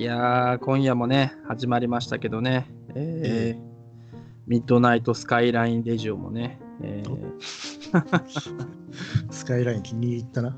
[0.00, 3.70] いやー、今夜もね、始まりましたけどね、えー
[4.46, 7.28] ミッドナイトスカイラインレジオもね、えー
[9.30, 10.56] スカイライン気に入ったな。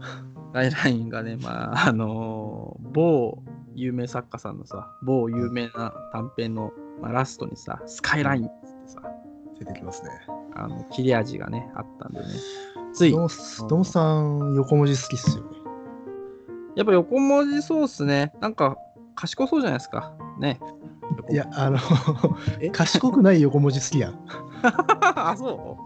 [0.53, 3.43] スカイラインがね、まあ、あのー某
[3.75, 9.03] 有名作家さんのさ、某有名な短編の、まあ、ラストにさ、スカイラインってさ、
[9.59, 10.11] 出てきますね。
[10.55, 12.27] あの切れ味がね、あったんでね、
[12.93, 15.51] つい、ドンさん、横文字好きっすよね。
[16.77, 18.79] やっぱ横文字そうっすね、なんか
[19.23, 20.59] 賢そうじゃないですか、ね。
[21.31, 21.79] いや、あの
[22.59, 24.19] え、 賢くない横文字好きやん。
[25.15, 25.79] あ、そ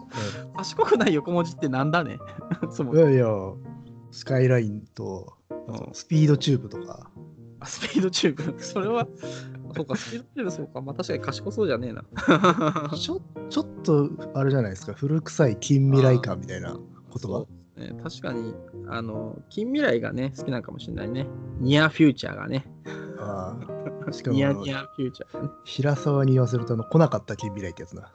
[0.55, 0.57] う？
[0.57, 2.17] 賢くない横文字ってなんだね
[2.71, 3.27] そもいやいや、
[4.09, 7.11] スカイラインと、うんスピードチューブとか。
[7.59, 8.63] あスピードチューブ。
[8.63, 9.07] それは、
[9.75, 10.81] そうか、スピードチューブそうか。
[10.81, 12.03] まあ確かに賢そうじゃねえな。
[12.97, 16.79] ちょちょっと、あれじゃないですか、古臭い近未来感みたいな言
[17.31, 17.45] 葉？
[18.01, 18.55] 確かに、
[18.89, 21.27] あの、近未来がね、好きなのかもしれないね。
[21.59, 22.65] ニアフューチャーがね。
[23.19, 23.55] あ
[24.07, 25.49] あしかもニアニ、アフューチャー。
[25.63, 28.11] 平沢に言わせるとあの、来なかった近未来ってやつな。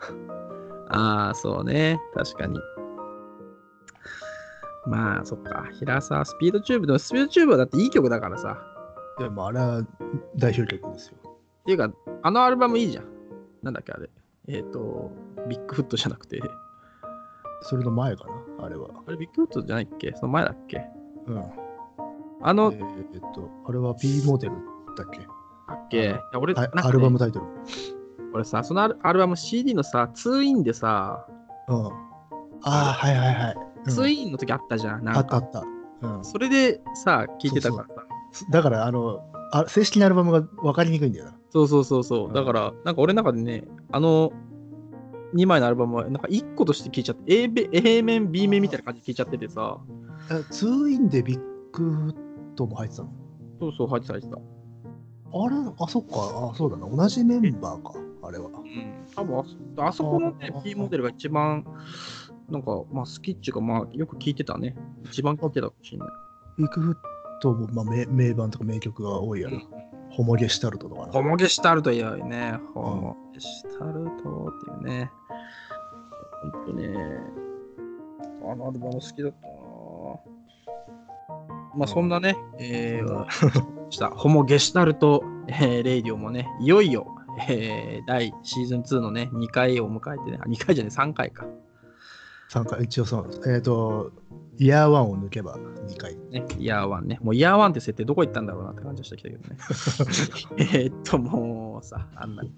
[0.89, 2.00] ああ、そうね。
[2.14, 2.58] 確かに。
[4.86, 5.69] まあ、そっか。
[5.73, 6.86] 平沢、スピードチューブ。
[6.86, 8.58] でも、スピードチューブはだっていい曲だからさ。
[9.19, 9.83] いや、まあ、あれは
[10.36, 11.17] 代表曲ですよ。
[11.25, 11.92] っていうか、
[12.23, 13.05] あのアルバムいいじゃん。
[13.62, 14.11] なんだっけ、あれ。
[14.48, 15.12] えっ、と、
[15.48, 16.42] ビッグフットじゃなくて。
[17.64, 18.25] それの前か
[18.58, 18.89] な、あれは。
[19.06, 20.12] あれ、ビッグフットじゃないっけ？
[20.17, 20.84] その前だっけ？
[21.28, 21.45] うん。
[22.42, 24.55] あの、えーっと、あれは P モデル
[24.97, 25.19] だっけ？
[25.21, 27.47] だっけ俺、あなんかねアルバムタイトル。
[28.35, 31.27] 俺さ、そのアルアルバム CD のさ、ツーインでさ、
[31.69, 31.87] うん。
[31.87, 31.91] あ
[32.62, 33.55] あ、はいはいはい。
[33.57, 35.05] うんツーインの時あったじゃん。
[35.05, 35.67] なんか、あったあっ
[36.01, 36.07] た。
[36.07, 36.25] うん。
[36.25, 37.89] それでさ、聞いてたから
[38.33, 38.47] さ。
[38.51, 39.20] だから、あの、
[39.53, 41.35] あ正式なアルバムが分かりにくいんだよな。
[41.51, 42.31] そうそうそうそうう。
[42.31, 44.33] んだから、なんか俺の中でね、あの
[45.35, 49.79] 2枚のアルバムは、なんか1個として聞いちゃって、A, B A 面、B 面みたいな感じで聞いちゃっててさ、
[50.31, 51.41] えツーインでビッ
[51.73, 52.15] グフッ
[52.55, 53.11] トも入ってたの？
[53.61, 54.39] そうそう、入ってた、入ってた。
[55.35, 56.51] あれあ、そっか。
[56.53, 56.89] あ、そうだな。
[56.89, 57.95] 同じメンバーか。
[58.23, 58.47] あれは。
[58.47, 59.07] うん。
[59.15, 61.65] 多分あそ、あそこのねあ、P モデルが一番、
[62.48, 64.77] なんか、まあ、好きっていうか、まあ、よく聞いてたね。
[65.05, 66.09] 一番聞いてたかもしれない。
[66.59, 66.97] ビッグフッ
[67.41, 69.59] トも、まあ、名名盤とか名曲が多いやな。
[70.11, 71.13] ホモゲシュタルトとかな。
[71.13, 72.59] ホモゲシュタルトいやね。
[72.75, 75.11] ホモゲシュタルトっていうね。
[76.43, 77.43] ほんとね。
[78.45, 79.53] あのアルバム好きだったな
[81.75, 83.27] まあそんなね、えー、
[83.92, 87.07] したホモゲシュタルト、えーレイディオもね、いよいよ、
[87.48, 91.47] えー、第シーズン2のね、2回を迎えてね、あ2回じゃね、3回か。
[92.51, 93.51] 3回、一応そうなんです。
[93.51, 94.11] えっ、と、
[94.58, 96.17] イヤー1を抜けば2回。
[96.31, 97.19] ね、 year one ね。
[97.23, 99.57] もう year one って設定どこ行ったんだろうなって感じがしてきたけどね。
[100.58, 102.52] えーっと、もうさ、あんなに。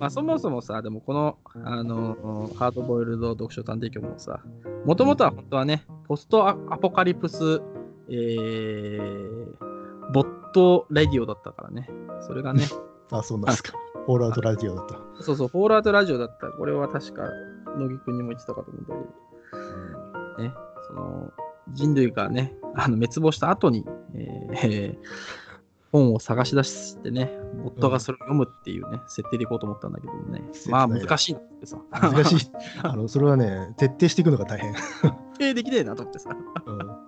[0.00, 4.42] まあそもそもさ、でもこの、あの、ハードボイルド読書探偵局もさ、
[4.84, 7.62] もともとは本当はね、 post-apocalypse、
[8.08, 9.72] えー、
[10.12, 11.88] bot radio だったからね。
[12.20, 12.64] それがね、
[13.10, 13.72] あ、そうなんですか。
[14.06, 14.96] オールアウトラジオだった。
[15.20, 16.48] そうそう、フォールアウトラジオだった。
[16.48, 17.22] これは確か、
[17.76, 19.00] 乃木くんにも言ってたかと思うんだけ
[20.38, 20.42] ど。
[20.42, 20.54] ね、
[20.88, 21.30] その
[21.72, 24.98] 人類がね、あの滅亡した後に、えー
[25.92, 32.50] 本を探し出してね、ボットがそれを読むっていうね、設定でいこうと思ったんだけどね、まあ難しいなってさ、難しい。
[32.82, 34.72] あの、それはね、徹底していくのが大変。
[35.38, 36.30] えーできねえなと思ってさ、
[36.64, 37.01] うん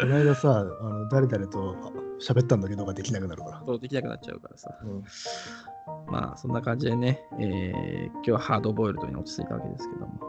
[0.00, 1.90] この間さ、あの誰々とあ
[2.20, 3.62] 喋ったんだけどができなくなるから。
[3.66, 5.04] そうできなくなっちゃうからさ、うん
[6.12, 10.20] まあそんな感じでね、えー今日はハードボイルドに落ち着いたわけですけども。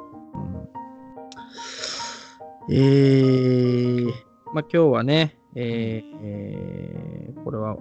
[2.68, 4.08] うん、えー、
[4.54, 7.78] まあ今日はね、えーえーこれは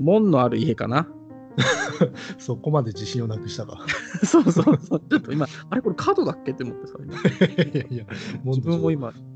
[0.00, 1.08] 門のある家かな？
[2.38, 3.78] そこまで自信をなくしたか。
[4.24, 5.00] そうそうそう。
[5.08, 6.52] ちょっと今、あれこれ角だっけ？
[6.52, 8.04] って思ってさ、今 いやいや、
[8.44, 9.35] 自分も今、うん。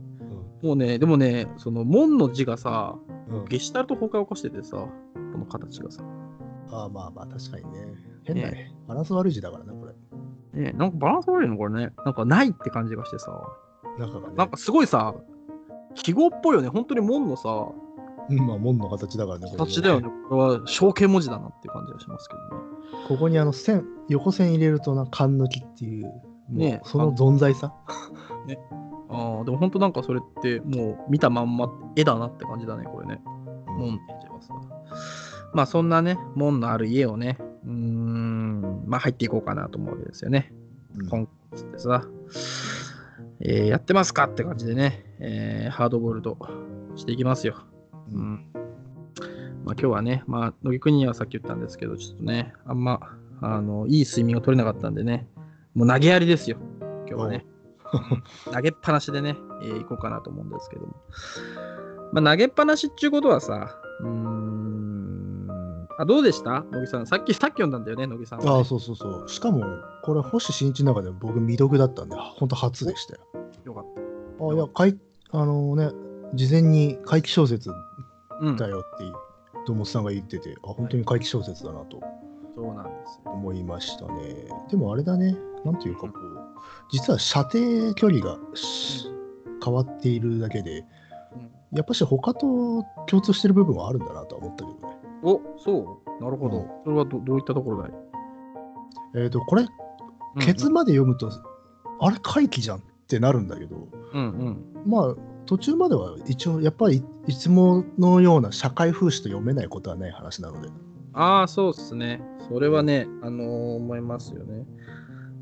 [0.62, 2.96] もうね、でもね、その門の字がさ、
[3.28, 4.90] うんゲシュタルト崩壊を起こしててさ、こ
[5.38, 6.02] の形がさ。
[6.72, 7.94] ああまあまあ、確かにね。
[8.24, 8.74] 変だね。
[8.86, 10.62] バランス悪い字だからね、これ。
[10.62, 11.92] ね、なんかバランス悪いのこれね。
[12.04, 13.32] なんかないって感じがしてさ。
[13.98, 14.34] 中がね。
[14.36, 15.14] なんかすごいさ、
[15.94, 16.68] 記号っぽいよね。
[16.68, 17.68] 本当に門のさ、
[18.28, 19.50] うん、まあ、門の形だからね。
[19.56, 20.08] 形だよね。
[20.28, 22.64] これは象形文字だなっていう感じがしますけどね。
[23.08, 26.04] ここにあの線、横線入れるとな、勘抜きっていう、
[26.48, 27.72] ねね、その存在さ。
[29.10, 33.20] ああ、でも本当なんかそれってもう見たまんま絵だなって感じだね、これね。
[33.66, 34.54] 門って字はさ。
[35.52, 40.52] まあそんなね、門のある家をね、うーん、まあ入っていこうかなと思うわけですよね。
[40.96, 42.04] うんコンつってさ、
[43.40, 46.36] えーやってますかって感じでね、えーハードボールド
[46.96, 47.56] していきますよ。
[48.12, 48.46] ううんん。
[49.64, 53.00] まあ今日はね、まあ乃木くんにはさっき言ったんですけど、ちょっとね、あんま、
[53.40, 55.26] あの、いい睡眠が取れなかったんでね、
[55.74, 56.58] もう投げやりですよ、
[57.08, 57.46] 今日はね。
[58.52, 60.94] 投げっぱなしでね、えー行こうかなと思うんですけども。
[62.12, 66.64] まあ投げっぱなしっていうことはさ、うーん、あ、どうでした？
[66.70, 67.06] 乃木さん。
[67.06, 69.28] さっき、さっき読んだんだよね、乃木さんはね、ああ、そうそうそう。
[69.28, 69.64] しかも、
[70.02, 73.20] これ、星新一の中で僕、未読だったんで、本当初でしたよ。
[73.66, 73.84] よかっ
[74.50, 74.98] あいや、かい
[75.32, 75.90] あのね、
[76.34, 77.70] 事前に怪奇小説。
[78.56, 79.04] だよって、
[79.66, 82.00] 堂本さんが言ってて、あ、本当に怪奇小説だなと
[82.56, 83.30] そうなんですよ。
[83.32, 84.48] 思いましたね。
[84.70, 86.29] でもあれだね、なんていうかこう、
[86.90, 89.06] 実は射程距離がし
[89.64, 90.86] 変わっているだけで、うん
[91.72, 94.96] やっぱし他と共通してる部分はあるんだなとは思ったけどね。
[95.22, 96.24] おそう？
[96.24, 96.58] なるほど。
[96.58, 97.92] うんそれはどどういったところだい？
[99.14, 99.66] えっ、と、これ、
[100.40, 101.30] ケツまで読むと、
[102.00, 104.82] あれ怪奇じゃんってなるんだけど、うんうん。
[104.84, 105.14] まあ、
[105.46, 110.68] 途中までは一応、やっぱりいつものような社会風刺と読めないことはない話なので。
[111.12, 112.20] ああ、そうっすね。
[112.48, 114.64] それはね、あのー思いますよね。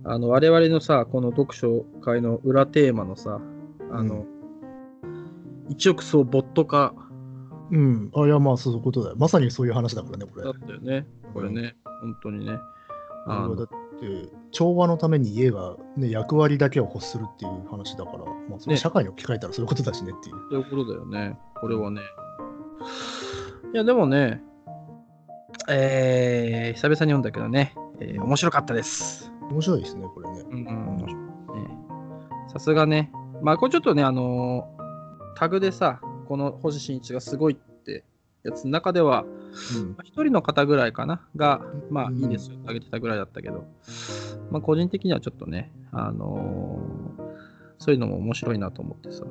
[0.05, 3.41] あの、我々のさ、この読書会の裏テーマのさ、
[3.91, 4.27] あの、
[5.69, 6.95] 一億総ボット化
[7.71, 8.11] うん。
[8.15, 9.17] あ、いや、まあ、そういうことだよ。
[9.19, 10.45] まさにそういう話だからね、これ。
[10.45, 11.07] だったよね。
[11.35, 12.59] これね、本当にね。
[13.27, 13.75] あのだって、
[14.53, 20.37] 調和のために家が、ね、役割だけを欲するっていう話だから、まあ、それね社会に置き換えたらそういうことだしねっていう。
[20.51, 21.39] そういうことだよね。
[21.61, 22.01] これはね。
[23.75, 24.43] いや、でもね、
[25.69, 29.31] えー、久々に読んだけどね、えー面白かったです。
[29.51, 30.41] 面白いですね、これね。
[30.51, 30.97] うんうん。
[30.97, 31.07] ね。
[32.53, 33.11] さすがね、
[33.43, 34.79] まあ、これちょっとね、あのー
[35.37, 38.03] タグでさ、この星新一がすごいって
[38.43, 39.25] やつの中では、
[39.77, 39.97] うん。
[40.03, 41.61] 人の方ぐらいかな、が、
[41.91, 42.17] まあうん。
[42.17, 43.65] いいですよ、あげてたぐらいだったけど、
[44.51, 47.29] まあ個人的にはちょっとね、あのー
[47.79, 49.25] そういうのも面白いなと思ってさ、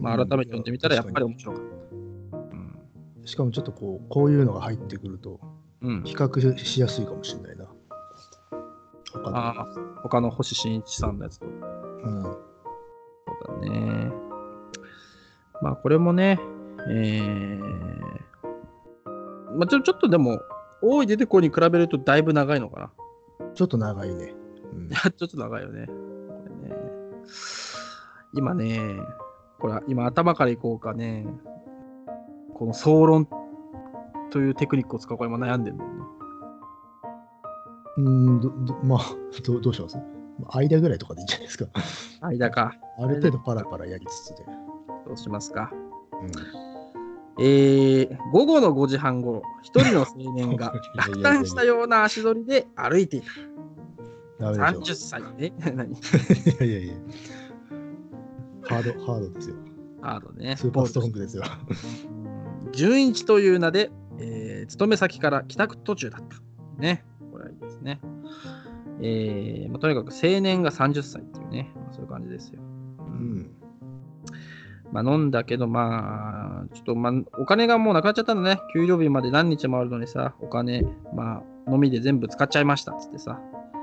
[0.00, 2.36] まあ改めて読んでみたらやっぱり面白かった。
[2.36, 2.78] うん。
[3.24, 5.40] しかもちょっとこう、こういうのが入ってくると、
[5.80, 7.65] うん、比較しやすいかもしれないな。
[9.22, 9.66] 他のああ、
[10.02, 11.46] 他の星新一さんのやつと。
[11.46, 12.22] うん。
[12.22, 14.12] そうだね。
[15.62, 16.38] まあこれもね、
[16.88, 17.60] えー、
[19.56, 20.40] まあちょちょっとでも、
[20.82, 22.90] 多い出てこいに比べるとだいぶ長いのかな。
[23.54, 24.34] ちょっと長いね。
[24.72, 25.86] うん ちょっと長いよね。
[25.86, 25.92] こ
[26.62, 26.76] れね
[28.34, 29.00] 今ね、
[29.58, 31.26] これ今頭からいこうかね、
[32.54, 33.28] この総論
[34.30, 35.96] というテクニックを使うか今悩んでるんだよね。
[37.98, 39.00] うん、どど まあ
[39.44, 39.98] ど、どうします？
[40.52, 41.66] 間ぐらいとかでいいんじゃないですか。
[42.20, 42.74] 間か。
[42.98, 44.44] ある程度パラパラやりつつで。
[45.06, 45.72] どうしますか？
[47.36, 54.52] うん、えー、午後の5時半ごろ、一人の青年が 落胆したような足取りで歩いていた。
[54.52, 54.92] ダメでしょ。
[54.92, 55.22] 30歳。
[55.38, 55.92] え 何？
[55.94, 55.96] い
[56.60, 56.94] やいやいや。
[58.64, 59.56] ハード、ハードですよ。
[60.02, 60.56] ハードね。
[60.56, 61.44] スーパーストロングですよ。
[62.10, 62.26] うん
[62.72, 66.36] 純一という名で、えー勤め先から帰宅途中だった。
[66.82, 67.04] ね。
[67.86, 68.00] ね。
[69.00, 72.60] えーまあ、とにかく青年が30歳っていうね、まあ、そういう感じですよ。
[72.60, 73.50] ううんん。
[74.92, 78.60] まあ飲んだけど、まあ、ちょっと、まあ、お金がもうなくなっちゃったんだね。
[78.74, 80.82] 給料日まで何日もあるのにさ、お金、
[81.14, 83.40] まあ、飲みで全部使っちゃいましたっつってさ。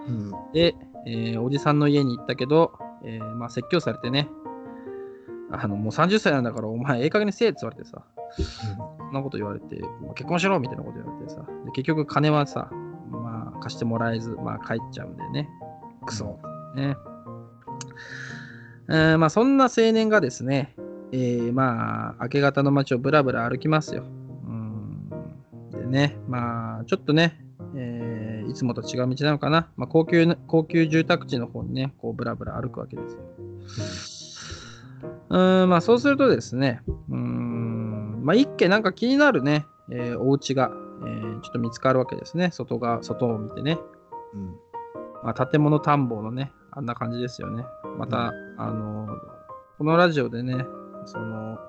[0.08, 0.32] うん。
[0.54, 2.72] で、えーおじさんの家に行ったけど、
[3.04, 4.30] えーまあ、説教されてね、
[5.52, 8.02] あの、もう30歳なんだから、お前、ええ加減にせえって言われてさ、
[8.98, 9.82] そんなこと言われて、
[10.16, 12.93] 結婚しろみたいなこと言われてさ、で結局、金はさ、まあ、
[13.64, 15.50] 貸してもらえず、まあ、帰っちゃうんでね、
[16.06, 16.38] クソ、
[16.76, 16.98] ね。
[18.90, 20.76] えーまあ、そんな青年がですね、
[21.12, 24.04] えーまあ、明け方の街をぶらぶら歩きますよ。
[24.04, 25.10] うん。
[25.72, 27.40] でね、まあ、ちょっとね、
[27.76, 29.72] えーいつもと違う道なのかな。
[29.78, 33.20] まあ、高級な、高級住宅地の方にね、こう、ぶらぶら歩くわけですよ。
[35.30, 40.72] うーん、まあ、そうするとですね、うーん、まあ、一軒なんか気になるね、えーお家が、
[41.06, 42.52] えーちょっと見つかるわけですね。
[42.52, 43.78] 外が、外を見てね。
[44.34, 44.56] うん。
[45.24, 47.66] まあ、建物探訪のね、あんな感じですよね。
[47.98, 49.08] また、あの、
[49.78, 50.66] このラジオでね、
[51.06, 51.60] その、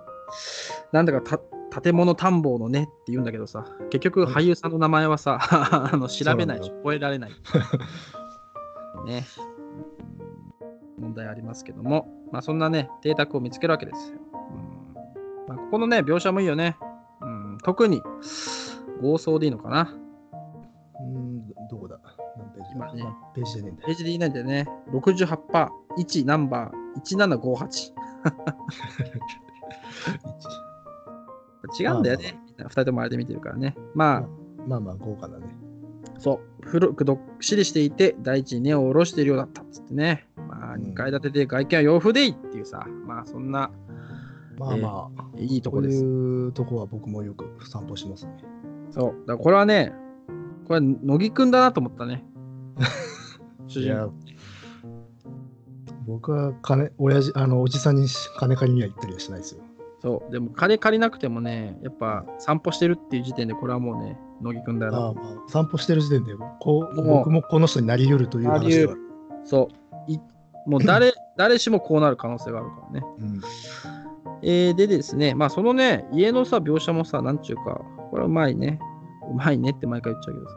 [0.92, 1.38] なんだか
[1.70, 5.38] た建物探訪のねって言うんだけどさ、結局俳優さんの名前はさ、
[5.92, 7.30] あの調べないし覚えられない。
[9.06, 9.24] ね。
[9.38, 9.54] うん
[10.98, 14.18] 問題ありますけども、まあそんなね、邸宅を見つけるわけですよ。
[15.48, 16.76] うんまあ、ここのね、描写もいいよね。
[17.20, 18.02] うん、特に、
[19.00, 19.94] 豪壮でいいのかな？
[21.00, 21.98] うん、どどこだ？
[22.36, 22.70] 何ページ？
[22.74, 26.74] 今ねあページでねえんだページでいないんでね、68%、1ナンバー
[27.38, 27.92] 1758。
[31.80, 32.38] 違うんだよね。
[32.58, 33.74] 2人ともあれで見てるからね。
[33.94, 34.26] ま
[34.66, 35.46] まあまあ豪華だね。
[36.16, 40.28] あ、そう、古くどっしりしていて、第一に根を下ろしているようだったっつってね。
[40.36, 43.70] まあ、うん2階建てで外見は洋風でいいっていうさ、まあ、そんな
[44.56, 46.04] まあまあ、いいとこうこです。
[46.04, 48.32] いうとこは僕もよく散歩しますね。
[48.94, 49.26] そう。
[49.26, 49.92] だこれはね、
[50.66, 52.24] これは乃木くんだなと思ったね。
[53.66, 54.12] 主人
[56.06, 59.62] 僕は金、親父、あの、おじさんに金借りには行ったりはしないですよ。
[60.00, 64.98] そう、でも金借りなくてもね、やっぱ散歩してるっていう時点で、これはもうね、乃木くんだよな。
[64.98, 69.00] ああまあ、散歩してる時点でこう僕もこの人になり得るという話がある。
[69.44, 69.70] そ
[70.08, 70.12] う。
[70.12, 70.18] い
[70.66, 73.06] もう誰、 誰しもこうなる可能性があるからね。
[73.18, 73.40] うん
[74.46, 78.78] えーでですね、まあそのね、家のさ、描写もさ、なんちゅうか、これはうまいね。
[79.30, 80.54] うまいねって毎回言っちゃうけどさ。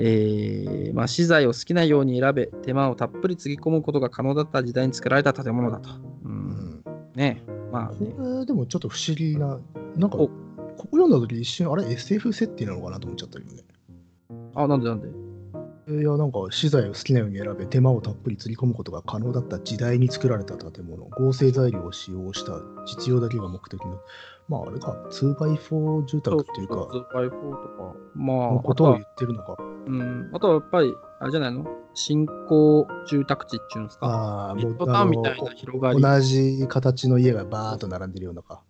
[0.00, 5.90] えーまあ、資材を好きなように選べ、手間をたっぷりつぎ込むことが可能だった時代に作られた建物だと。
[5.90, 6.28] う。
[6.28, 6.84] うんん
[7.14, 7.42] ね。
[7.72, 8.14] まあこね。
[8.40, 9.58] れでもちょっと不思議な、
[9.96, 10.32] なんかおこ
[10.76, 13.62] こ読んだ時一瞬、あれ SF 設定なのかなと思っちゃったけどね。
[14.54, 15.08] あ、なんでなんで？
[15.90, 23.98] いや、なんか資材を好きなように選べ、手間をたっぷりつぎ込むことが可能だった時代に作られた建物、合成材料を使用した実用だけが目的の、
[24.48, 27.96] まああれか、2x4 住宅っていうか、2x4 とか。
[28.14, 29.56] まあ、のことを言ってるのか。
[29.86, 30.30] うん。
[30.34, 34.06] あとはやっぱり、あれじゃないの新興住宅地っていうんですか。
[34.06, 38.60] ああ、もうタみたいな広がり、同じ形の家がバーっと並んでるようなか。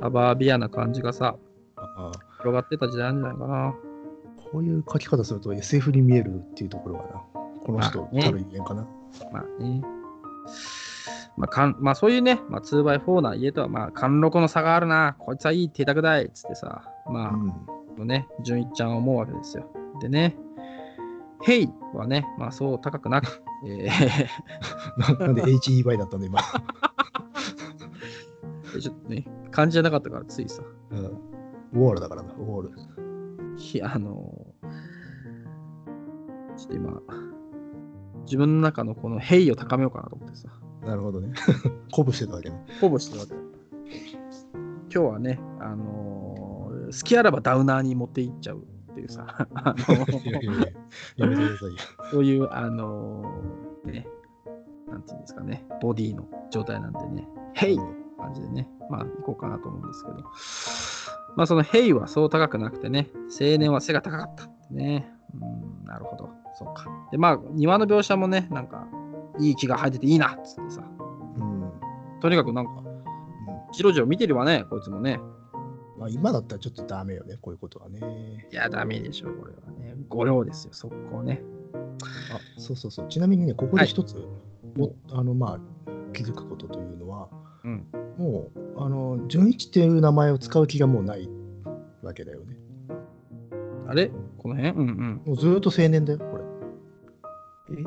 [0.00, 1.36] アバービアな感じがさ、
[1.74, 3.89] ああ広がってた時代なんじゃないかな。
[4.52, 7.22] こういう書き方すると SF に見えるっていうところがな、
[7.62, 8.86] この人たるゆえんかな。
[9.32, 9.82] まあね。
[11.36, 19.70] まあ、かんまあ、そういうね、まあ、2x4 な家とは、まあ、貫禄の差があるな、こいつはいい邸宅だいっつってさ、まあ、うんのね、純一ちゃんは思うわけですよ。
[20.00, 20.36] でね、
[21.42, 23.88] ヘイはね、まあそう高くなく、 え
[25.18, 26.40] ななんで HEY だったんだ、今。
[28.74, 30.98] ーちょっとね、漢字じゃなかったからついさ、うん
[31.72, 32.72] ウォールだからな、ウォール。
[33.56, 34.39] ひあのー
[36.60, 37.02] ちょっと今、
[38.24, 40.48] 自分の中のこのヘイを高めようかなと思ってさ、
[40.84, 41.32] なるほどね。
[41.88, 42.64] 鼓舞してたわけね。
[42.80, 43.32] ほぼしてるわけ。
[44.92, 49.24] 今日はね、あのー好きあらばダウナーに持っていっちゃうっていうさ、
[49.54, 50.66] あのいやいやいや
[51.16, 51.76] やめてくださいよ。
[52.10, 54.08] そういう、あのーね、
[54.88, 57.78] なんていうんですかね、ボディの状態なんでね、ヘイ
[58.20, 60.16] 感じでね、まあ行こうかなと思うんですけど、
[61.36, 67.08] まあそのヘイはそう高くなくてね、青年は背が高かったってね、うん、なるほど、そうか。
[67.10, 68.86] で、まあ庭の描写もね、なんか、
[69.38, 70.84] いい木が生えてていいなっつってさ、
[71.36, 71.70] うんうん
[72.20, 72.84] とにかくなんか、
[73.72, 75.18] じろじろ見てるわね、こいつもね。
[75.98, 78.46] まあ、今だったらちょっとダメよね、こういうことはね。
[78.52, 79.96] いや、ダメでしょ、これはね。
[80.08, 81.42] 御用ですよ、速攻ね。
[82.32, 83.08] あ、そうそうそう。
[83.08, 84.16] ちなみにね、ここで一つ、
[84.78, 85.60] おおあの、まあ、
[86.12, 87.28] 気づくことというのは、
[87.64, 87.86] うん。
[88.18, 91.28] もう、あの、純一っていう名前を使う気がもうない
[92.02, 92.56] わけだよね。
[93.86, 94.10] あれ？
[94.38, 94.72] この辺？
[94.72, 95.22] うんうん。
[95.26, 96.44] もうずーっと青年だよ、これ。
[97.76, 97.84] え？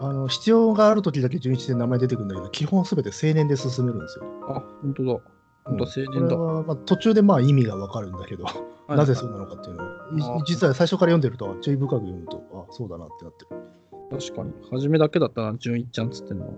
[0.00, 4.24] あの、必要がある時だけ純一って名前出てくるんだけど、基本すべて青年で進めるんですよ。
[4.48, 5.20] あ、本当だ。
[5.64, 6.28] 本当青こ年だ。
[6.28, 8.52] れは、まあ、途中でまあ意味がわかるんだけど、は
[8.94, 14.18] いなぜそうなのかっていうのを、実は最初から読んでると、注意深く読むと、あ、そうだなってなってる。
[14.18, 14.52] 確かに。
[14.70, 16.52] 初めだけだったな、純一ちゃんっつってんのは。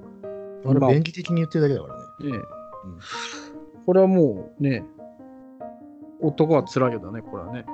[0.67, 1.95] あれ、まあ便宜的に言ってるだけだから
[2.27, 2.33] ね。
[2.33, 2.41] ねえ
[3.87, 4.85] これはもうね、
[6.21, 7.65] 男は辛いよだね、これはね。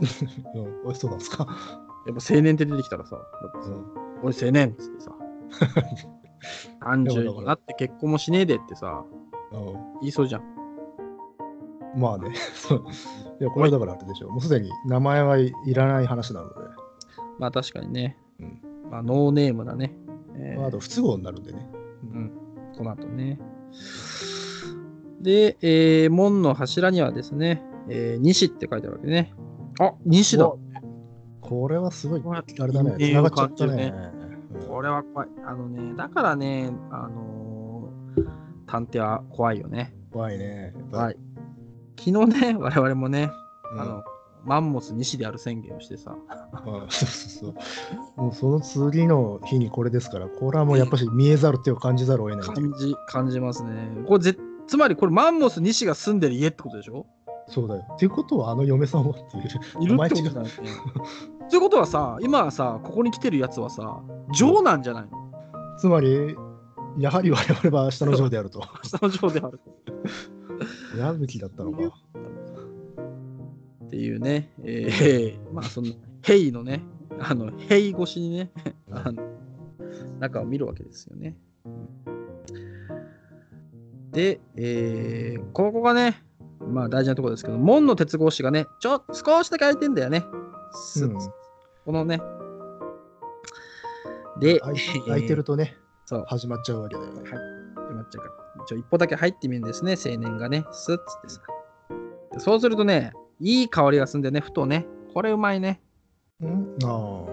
[0.54, 1.46] うん、おいそうなんですか。
[2.06, 5.12] やっぱ青年って出てきたらさ、やっぱさうんおい青年っつってさ、
[6.84, 9.04] 30になって結婚もしねえでってさ、
[9.52, 10.42] うん言いそうじゃん。
[11.96, 12.84] まあね、そう
[13.40, 14.28] いや、これはだからあれでしょ。
[14.30, 16.54] もうすでに名前はいらない話なので、
[17.38, 18.18] まあ確かにね。
[18.40, 19.94] うんまあノーネームだね。
[20.36, 21.70] えーまあ、あと不都合になるんでね。
[22.12, 22.32] うん、
[22.76, 23.38] この後ね。
[25.20, 29.32] で、えー門の柱にはですね、えー西って書いてあるわけね。
[29.80, 30.52] あ西だ
[31.48, 33.92] これはすごい、あれだね、繋がっちゃったね
[34.68, 35.28] これは怖い。
[35.46, 38.26] あのね、だからね、あのー
[38.66, 39.94] 探偵は怖いよね。
[40.10, 40.72] 怖いね。
[40.90, 41.16] はい。
[41.98, 43.30] 昨日ね、 我々もね、
[43.74, 44.02] うんあの、
[44.44, 46.16] マンモス西である宣言をしてさ、
[46.66, 47.54] うんそうそうそ
[48.16, 48.20] う。
[48.22, 53.88] もうその次の日にこれですから、これはもうやっぱし見えざる手を感じざるを得ない感じ、感じますね。
[54.06, 54.36] これぜ
[54.66, 57.06] つまりこれマンモス西が住んでる家ってことでしょ？
[57.48, 57.84] そうだよ。
[57.94, 59.82] っていうことは、あの嫁さんはっていう。
[59.82, 60.50] いるってことだよね。
[61.50, 65.10] ということはさ、今はさ、ここに来てるやつはさ、女王なんじゃないの？
[65.78, 66.36] つまり、
[66.98, 68.60] やはり我々は明日のジョーであると。
[68.92, 69.60] 明日の女王である。
[70.98, 71.78] 矢吹だったのか。
[73.86, 75.88] っていうね、えー、まあその、
[76.22, 76.82] ヘイのね、
[77.18, 78.50] あの、ヘイ越しにね、
[78.90, 79.22] あの
[80.20, 81.36] 中を見るわけですよね。
[84.12, 86.22] で、えー、ここがね、
[86.66, 90.24] まあ大事なところですけど、門の鉄格子がね、ちょ少しだけ開いてんだよね。
[91.02, 91.18] うん
[91.84, 92.18] このね。
[94.40, 94.60] で、
[95.06, 95.76] 開いてるとね、
[96.06, 97.20] そう、始まっちゃうわけだよね。
[97.22, 98.62] 始まっちゃうから。
[98.64, 100.64] 一応一歩だけ入ってみるんですね、青年がね。
[100.72, 101.40] スッつってさ。
[102.32, 104.86] でそうするとね、いい香りがするんだよね、ふとね。
[105.12, 105.80] これうまいね。
[106.40, 106.76] うん？
[106.84, 107.24] あ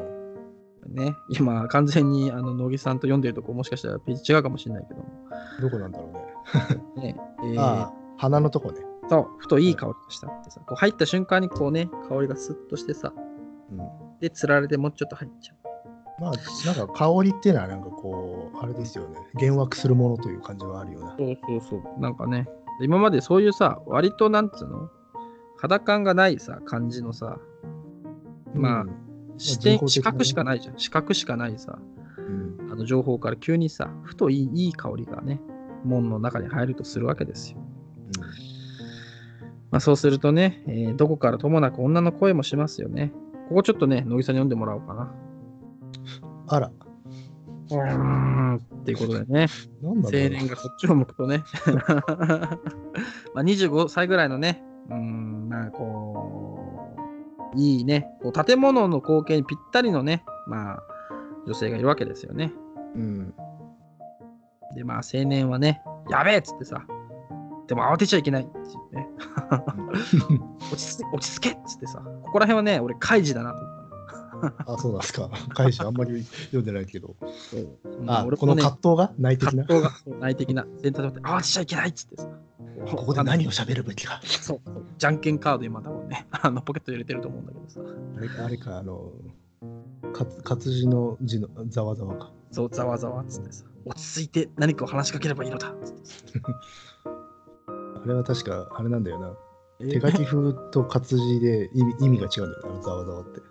[0.90, 5.02] ね、今、完全にあの乃木さんと読んでるとこもしかしたらページ違うかもしれないけど
[5.62, 6.10] どこなんだろ
[6.98, 7.14] うね。
[7.16, 8.82] ねえーああ、鼻のとこね。
[9.10, 13.14] そう、ふといい香りがしたってさ、こう入った瞬間にこうね、香りがスッとしてさ、
[13.72, 13.80] うん。
[14.20, 15.58] で、つられてもうちょっと入っちゃう。
[16.22, 16.32] まあ、
[16.66, 19.18] なんか香りっていうのは、なんかこう、あれですよね。
[19.34, 21.16] 幻惑するものという感じはあるような。
[21.18, 22.00] そうそうそう。
[22.00, 22.48] なんかね、
[22.82, 24.90] 今までそういうさ、割となんつうの？
[25.58, 27.38] 肌感がないさ、感じのさ、
[28.54, 28.92] まあうん
[29.38, 30.80] 視点、視覚しかないじゃん。
[30.80, 31.80] 視覚しかないさ、
[32.18, 35.42] うんあの情報から急にさ、ふといいいい香りがね、
[35.84, 37.58] 門の中に入るとするわけですよ。
[39.72, 43.12] まあ、そうするとね、えーどこからともなく女の声もしますよね。
[43.52, 45.14] ここちょっとね、乃木さんに読んでもらおうかな。
[46.48, 49.48] あら、うーんっていうことでね、
[49.84, 51.44] 青年がそっちを向くとね、
[53.36, 56.96] まあ25歳ぐらいのね、うーん、まあこ
[57.54, 60.84] う、いいね、こう建物の光景にぴったりのね、まあ、
[61.46, 62.54] 女性がいるわけですよね。
[62.96, 63.34] うん。
[64.76, 66.86] で、まあ青年はね、やべえっつってさ、
[67.68, 69.08] でも慌てちゃいけないっていうね、
[70.72, 73.82] 落ち着け落ち着けっつってさ、ここら辺はね、俺、カイジだなと思った
[74.74, 75.30] あ、そうなんですか。
[75.50, 77.16] 会社あんまり読んでないけど。
[78.02, 78.14] の。
[78.14, 79.14] あ、俺もねこの葛藤が？
[79.18, 79.66] 内的な？
[79.66, 82.28] 葛藤が内的な、全体で慌てちゃいけないっつってさ、
[82.88, 84.20] ここで何を喋るべきか。
[84.24, 84.60] そう
[84.98, 87.82] じゃんけんカード今多分ね、あのポケット入れてると思うんだけどさ、
[88.18, 89.12] あれあれか、あの、
[90.14, 92.32] か活字の字のざわざわか。
[92.52, 96.06] そう、ざわざわっつってさ、落ち着いて何かを話しかければいいのだっつって
[96.40, 96.50] さ。
[98.04, 99.34] あれは確か、あれなんだよな。
[99.80, 103.42] えー手書き風と活字で意味意味が違うんだよな、ざわざわって。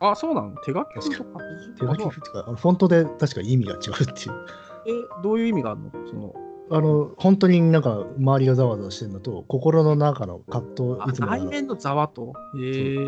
[0.00, 1.40] あ、そうなの手書き風とか
[1.78, 4.32] 手書き風ってか、あのフォントで確か意味が違うっていう。
[4.86, 5.90] え、どういう意味があるの？
[6.06, 6.34] その、
[6.70, 12.34] あの、本当になんか周りがざわざわしてるのと、心の中の葛藤、あいつも内面のざわと？
[12.62, 12.98] ええ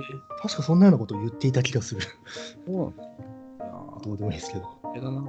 [0.42, 2.00] 確かそんなようなことを言っていた気がする。
[2.66, 2.94] そう
[4.02, 4.64] どうでもいいですけど。
[4.96, 5.20] えだな。
[5.22, 5.28] コ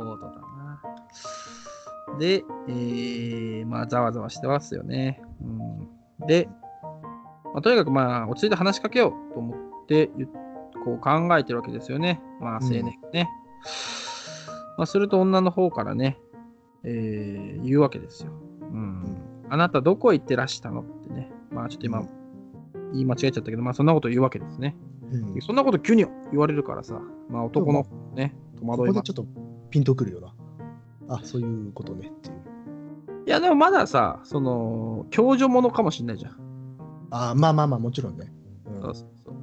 [0.00, 0.32] ードだな。
[2.18, 5.22] で、えー、まあ、ざわざわしてますよね。
[6.20, 6.48] うん、で、
[7.52, 10.26] まあ、とにかくまあ、落ち着いて話しかけようと思って、ゆ
[10.84, 12.20] こう考えてるわけですよね。
[12.40, 13.28] まあ、青年がね。
[14.76, 16.18] まあ、すると女の方からね、
[16.84, 18.32] えー言うわけですよ。
[18.60, 19.04] うん。
[19.50, 21.30] あなたどこへ行ってらしたのってね。
[21.50, 22.04] まあ、ちょっと今、
[22.92, 24.76] 言い間違えちゃったけど、まあ、そんなこと言うわけですね。
[25.10, 29.26] うん、そんなこと急に言われるからさ、まあ男のね、戸こ惑いまこでちょっと
[29.70, 30.34] ピンとくるよな。
[31.08, 32.36] あ、そういうことねっていう。
[33.26, 36.36] いやでもまださ、その、共助者かもしんないじゃん。
[37.10, 38.32] あ、まあまあまあ、もちろんね。
[38.66, 39.34] うんそうそうそう。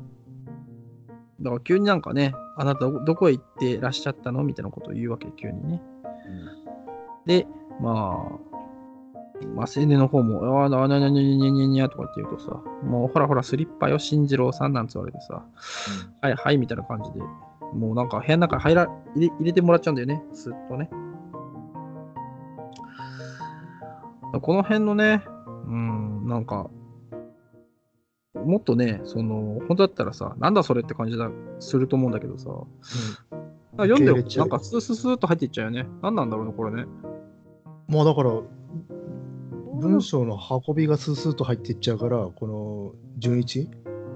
[1.41, 5.81] だから急になんかね、あなたどどこへ行ってらっしゃったのみたいなことを言うわけ、急にね。
[7.25, 7.47] で、
[7.81, 8.55] まあ、
[9.53, 15.43] まあ、青年の方も、ああ、なにゃにゃにゃにゃにゃにゃとかって言うとさ、もうほらほら、スリッパよ、進次郎さんなんつ言われてさ、
[16.21, 17.19] はいはいみたいな感じで、
[17.73, 20.89] もうなんか部屋の中入ら入れ入れてもらっちゃうんだよね、スッとね。
[24.41, 25.23] この辺のね、
[25.67, 26.69] うん、なんか、
[28.33, 32.67] もっとね、その、本当だったらさ、なんだそれって感じだすると思うんだけどさ、なんか
[33.83, 35.87] 読んでる受け入れちゃうんなかスースースーっと入っていっちゃうよね。
[36.01, 36.85] なんなんだろうね、これね。
[37.87, 38.31] まあだから、
[39.79, 43.69] 文章の運びがスースーと入っていっちゃうから、この純一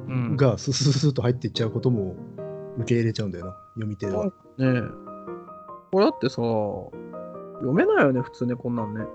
[0.08, 2.15] うん、がスースースーと入っていっちゃうことも
[2.77, 4.25] 受け入れちゃうんだよな、読み手は。
[4.25, 5.10] ねえ。
[5.91, 6.36] これだってさ、
[7.60, 9.05] 読めないよね、普通ね、こんなんね。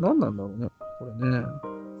[0.00, 1.46] なんなんだろうね、これね。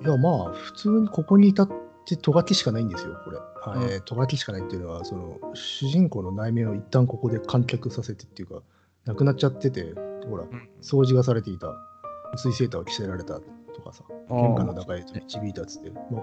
[0.04, 1.68] いや、まあ、普通にここに至っ
[2.06, 3.38] てとがきしかないんですよ、これ。
[3.38, 8.62] はい、うんとがきしかないっていうのは、その、主人公の内面を一旦ここで観客させてっていうか、
[9.04, 9.94] なくなっちゃってて、
[10.28, 11.68] ほら、うん掃除がされていた、
[12.34, 13.40] 薄いセーターを着せられた
[13.74, 16.14] とかさ、玄関の中へと導いたっつって、もう、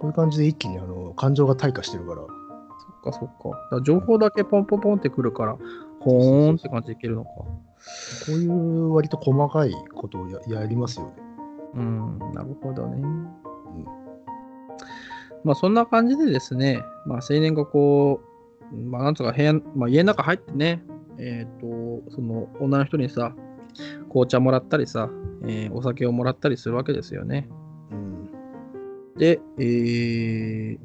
[0.04, 3.48] ういう感じで一気にあの感情が退化してるから、そっかそっか。
[3.48, 5.56] だから情報だけポンポンポンってくるから、
[6.00, 7.30] ほーんって感じでいけるのか。
[8.26, 11.12] こういう割と細かいことをややりますよね。
[11.74, 13.02] うん、なるほどね。
[15.44, 18.20] まあそんな感じでですね、まあ青年がこ
[18.72, 20.82] う、まあなんとか部屋、まあ家の中入ってね、
[21.18, 23.34] えっ、と、その女の人にさ、
[24.08, 25.08] 紅茶もらったりさ、
[25.42, 27.48] えーお酒をもらったりするわけですよね。
[27.90, 28.30] うん。
[29.16, 30.78] で、えー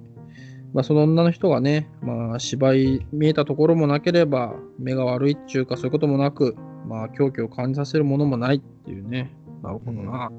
[0.73, 6.55] まあ、その女の人がね、まあ、芝居見えたところもなければ、目が悪いっていうか、そういうこともなく、
[6.87, 9.31] まあ、狂気を感じさせるものもないっていうね。
[9.63, 10.31] なるほどな。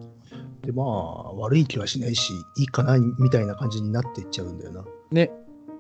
[0.63, 4.85] で、まあ、悪い気はしないし、いいかな、みたいな感じになっていっちゃうんだよな。
[5.11, 5.31] ね、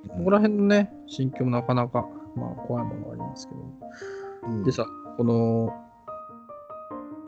[0.08, 3.60] ここら辺のね、心境もなかなか、まあ、怖いものがありますけど。
[3.60, 5.72] うんでさ、この、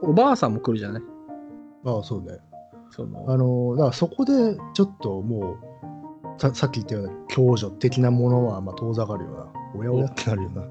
[0.03, 1.03] おばあさんも来るじゃない？
[1.85, 2.39] ああ、そうね。
[2.91, 4.33] そのあの、だからそこで
[4.75, 5.57] ちょっとも
[6.37, 9.47] う、ささっき言ったような共助的なものはまあ遠ざかるような。
[9.77, 10.65] おやおやってなるような。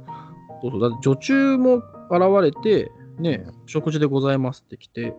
[0.63, 1.83] そうそうだって女中も現
[2.41, 5.13] れて、ね、食事でございますって来て、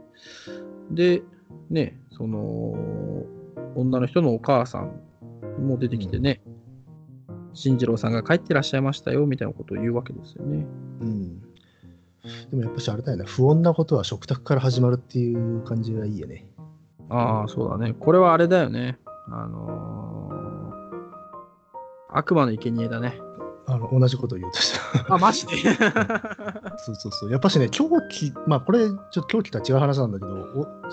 [0.90, 1.22] で、
[1.68, 2.74] ね、その、
[3.76, 5.00] 女の人のお母さん
[5.60, 6.40] も出てきてね、
[7.52, 10.66] 進次郎さんが帰ってらっしゃいましたよみたいなことを言うわけですよね。
[11.00, 11.40] うん。
[11.40, 11.46] で
[12.56, 16.46] もやっぱしあれだよね、不穏なことは食卓から始まるっていう感じがいいよね。
[17.10, 17.92] ああ、そうだね。
[17.92, 18.98] これはあれだよね。
[19.30, 23.20] あのー、悪魔の生贄だね。
[23.66, 25.14] あの同じことを言おうとした。
[25.14, 25.56] あ、マジで？
[26.76, 27.30] そうそうそう。
[27.30, 30.36] やっぱしね、狂気、まあこれ、ちょっと狂気とは違う話なんだけど、お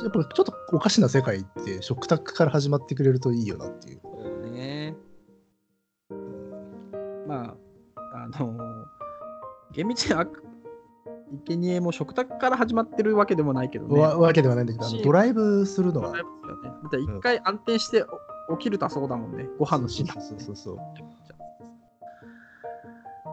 [0.02, 4.00] やっぱりちょっとおかしな世界って食卓から始まってくれるといいよなっていう。
[4.02, 4.10] そ
[4.48, 4.96] うね。
[7.28, 7.56] まあ、
[8.14, 8.86] あのー、
[9.74, 10.44] 厳密に悪
[11.46, 14.00] 生贄も食卓から始まってるわけでもないけどね。
[14.00, 16.08] わわけではないんだけど、ドライブするのが。
[16.08, 17.18] ドライブですよね。
[17.18, 18.06] 一回安定して
[18.50, 19.48] お起きるとそうだもんね。
[19.58, 20.78] ご飯のシーンそうそうそうそう。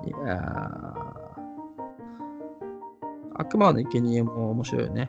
[0.07, 1.29] いやー
[3.39, 5.09] 悪魔の生贄も面白いよね。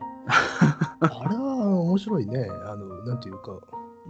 [1.00, 2.48] あれは面白いね。
[2.66, 3.58] あの、なんていうか、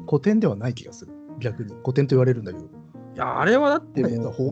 [0.07, 1.13] 古典ではない気がする。
[1.39, 1.75] 逆に。
[1.83, 2.65] 古典と言われるんだけど。
[2.65, 2.69] い
[3.17, 4.03] や、あれはだって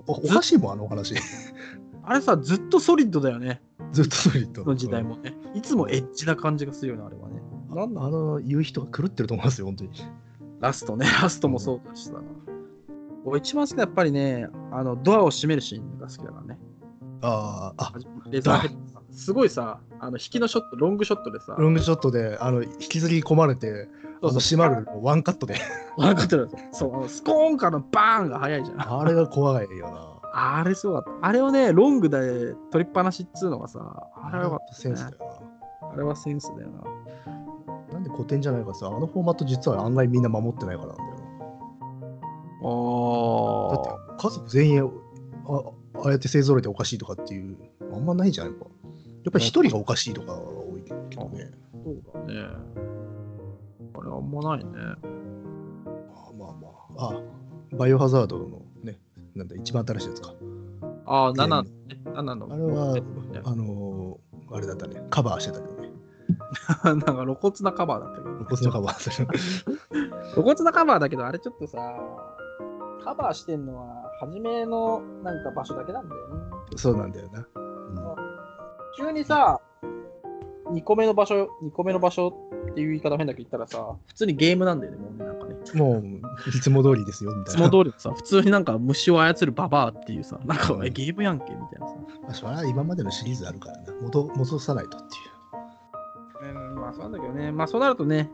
[0.07, 1.15] おかしいもん、あのお話。
[2.03, 3.61] あれさ、ずっとソリッドだよね。
[3.93, 4.65] ずっとソリッド。
[4.65, 5.35] この時代もね。
[5.55, 7.43] いつもエッチな感じがするよね、あれはね。
[7.69, 9.91] なんだあの、言う人が狂ってると思いますよ、本当に。
[10.61, 12.15] ラストね、ラストもそうだしさ。
[13.29, 16.59] 俺一番好きなやっぱりね、あのドアを閉めるシーンが好きだからね。
[17.23, 17.93] ああ、あ、
[18.31, 23.89] レーザーヘッドさすごいさ、あの引きのショット、ロングショットでさ、ロングショットで、あの、引きずり込まれて、
[24.23, 25.57] あの閉まるのワンカットで。
[25.97, 28.81] わかってるそう、あのスコーンからのバーンが早いじゃん。
[29.01, 30.19] あれが怖いよな。
[30.33, 31.27] あれすごかった。
[31.27, 33.81] あれをね、ロングで取りっぱなしっつうのがさ、
[34.15, 35.43] あれはよかった、センスだよ
[35.93, 36.79] あれはセンスだよな。
[36.79, 37.95] な。
[37.95, 41.08] なんで古典じゃないかさ、あのフォーマット実は案外みんな守ってないからなんだよな。
[42.63, 44.91] あだって家族全員
[45.47, 45.63] あ
[46.03, 47.57] ああやって勢ぞろいでおかしいとかっていう
[47.93, 48.71] あんまないじゃんやっぱや
[49.31, 51.51] っぱり一人がおかしいとかが多いけどね
[51.85, 52.41] そうだね。
[53.95, 54.71] あれあんまないね。
[56.15, 58.99] あまあまああバイオハザードのね
[59.35, 60.35] なんだ一番新しいやつか
[61.07, 61.71] ああ、ゲーム7のね。
[62.05, 62.53] 7の。
[62.53, 63.03] あれはね
[63.45, 65.91] あのーあれだったねカバーしてたけどね
[66.85, 68.45] なんか露骨なカバーだったけど。
[68.45, 69.27] こっちのカバー
[70.35, 71.79] 露骨なカバーだけど、あれちょっとさ、
[73.09, 76.35] カバーしてんのは、初めのなんか場所だけなんだよね。
[76.77, 77.47] そうなんだよな、
[78.99, 79.63] 急にさ、
[80.73, 82.29] 2個目の場所、2個目の場所
[82.71, 85.55] っていう言い方変だけど言ったらさ、普通にゲームなんだよね、もうね、なんかね。
[85.55, 91.95] うんもういつも通りですよみいつもたいな通りのさ、普通になんか虫を操るババアっていうさ、なんか、うんえゲームやんけみたいなさ。
[92.23, 95.07] まあそれは今までのシリーズあるからな戻戻さないとって
[96.47, 97.53] いううん、まあそうなんだけどね。
[97.53, 98.31] まあそうなるとね、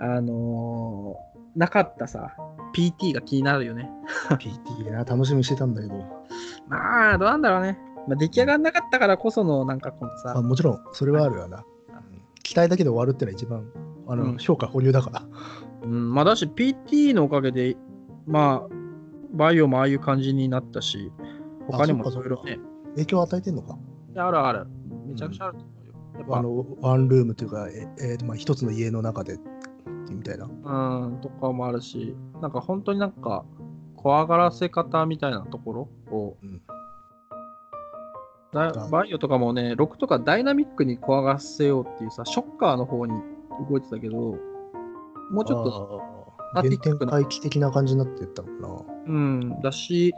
[0.00, 2.34] あのーなかったさ、
[2.74, 3.90] PT が気になるよね。
[4.28, 5.94] PT な楽しみにしてたんだけど、
[6.68, 7.78] まあ、どうなんだろうね。
[8.08, 11.60] まあ、出来上がんなかったからこその、なんかこのさ、まあ、もちろんそれはあるよな、う
[11.92, 12.22] ん。
[12.42, 13.70] 期待だけで終わるってのは一番
[14.08, 14.38] あの、うん。
[14.38, 15.22] 評価保留だから。
[15.84, 17.76] うん、まあだし PT のおかげで、
[18.26, 18.74] まあ、
[19.32, 21.12] バイオもああいう感じになったし、
[21.66, 22.58] 他にもいろいろね、
[22.94, 23.78] 影響を与えてんのか？
[24.16, 24.66] あるある。
[25.06, 25.92] めちゃくちゃあると思うよ。
[26.18, 26.38] やっぱ。
[26.38, 29.38] あのワンルームというか、ええーとまあ、一つの家の中で
[30.10, 30.44] みたいな。
[30.46, 33.44] うん、とかもあるし、なんか本当になんか、
[33.96, 36.62] 怖がらせ方みたいなところを、うん
[38.54, 43.12] バイオとかもね、6とかダイナミックに怖がらせようっていうさ、ショッカーの方に
[43.68, 46.02] 動いてたけど、もうちょっと、と
[46.54, 48.84] アティ原ックな点回帰的な感じになってったのかな。
[49.06, 50.14] うん、だし、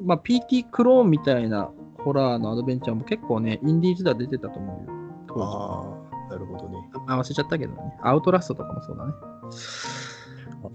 [0.00, 6.01] まあ、PT クローンみたいなホラーのアドベンチャーも結構ね、インディーズでは出てたと思うよ。
[6.32, 6.90] なるほどね。
[7.06, 7.98] あ忘れちゃったけどね。
[8.02, 9.12] アウトラストとかもそうだね。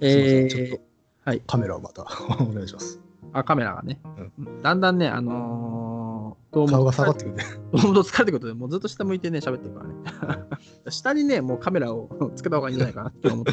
[0.02, 0.84] えーちょっと
[1.26, 1.42] はい。
[1.46, 2.04] カメラをまた
[2.40, 3.02] お願いします。
[3.34, 4.00] あ、カメラがね。
[4.38, 7.44] うんだんだんね、あのー、どうも顔が下がってくるね。
[7.74, 10.46] どうも疲れてくることで、もうずっと下向いてね、喋ってるからね。
[10.90, 13.52] 下にね、もうカメラを つけた方がいいんじゃないかなって思って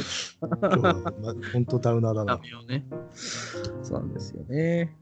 [1.53, 2.43] 本当ダウナーだなた。。
[2.43, 2.87] をね。
[3.83, 4.97] そうなんですよね。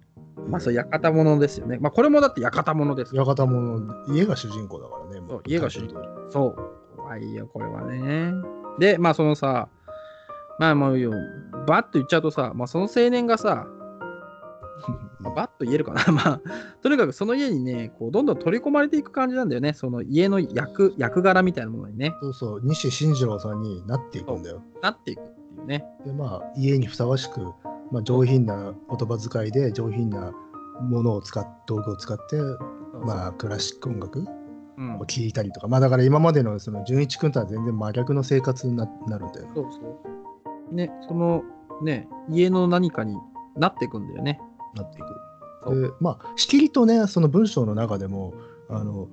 [0.48, 1.78] まあ、そう、館物ですよね。
[1.78, 3.26] まあ、これもだって館物ですよ。
[3.26, 5.20] 館も家が主人公だからね。
[5.20, 6.81] もそう家が主人公そう。
[7.12, 8.32] 怖いよ、これはね。
[8.78, 9.68] で、まあ、そのさ、
[10.58, 11.12] まあ、もうよ、
[11.66, 13.66] バッと言っちゃうとさ、まあ、その青年がさ、
[15.20, 16.04] まあバッと言えるかな。
[16.12, 16.40] まあ、
[16.82, 19.72] とにかくその家にね、こう、どんどん取り込まれていく感じなんだよね。
[19.74, 24.62] その家の役、役柄みたいなものにね、そうそう、西進次郎さんになっていくんだよ。
[24.82, 25.84] なっていくっていうね。
[26.04, 27.40] で、まあ、家にふさわしく、
[27.92, 30.32] まあ、上品な言葉遣いで、上品な
[30.80, 32.36] ものを使っ、道具を使って、
[33.04, 34.41] まあ、クラシック音楽うん
[35.00, 39.54] を聴いたりとか、まあ、だから今までのその純一君とは全然真逆の生活にななるんだよな。
[39.54, 40.02] そうそ
[40.70, 40.74] う。
[40.74, 41.42] ね、その、
[41.82, 43.16] ね、家の何かに
[43.56, 44.40] なっていくんだよね。
[44.74, 45.88] なっていく。
[45.88, 48.34] で、まあ、しきりとね、その文章の中でも、
[48.68, 49.08] あの、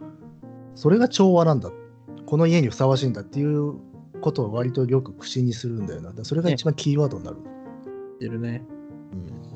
[0.75, 1.69] それが調和なんだ。
[2.25, 3.73] この家にふさわしいんだっていう
[4.21, 6.13] ことを割とよく口にするんだよな。
[6.23, 7.37] それが一番キーワードになる。
[8.19, 8.63] いるね。
[9.13, 9.49] うん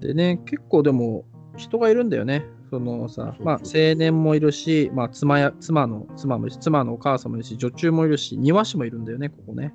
[0.00, 1.24] でね、結構でも
[1.56, 2.44] 人がいるんだよね。
[2.74, 9.72] そのさまあ青年もいるし、まあ妻や妻の妻もいるし、妻のお母さんもいるし、女中もいるし、庭師もいるんだよね、ここね。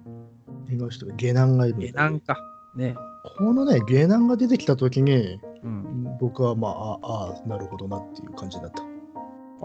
[0.70, 2.38] 今人が下男がいる下男か。
[2.76, 2.96] ね。
[3.38, 6.18] このね、下男が出てきたときに、うん。
[6.20, 8.84] 僕はまあ、ああ、なるほどなっていう感じだった。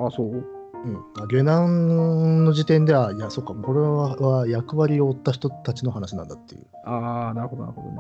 [0.01, 0.29] あ、そう？
[0.31, 6.67] うん、あ下男の時点では、いや、そっか、これはは役割を負った人たちの話なんだっていう。
[6.85, 7.99] ああ、なるほど、なるほどね。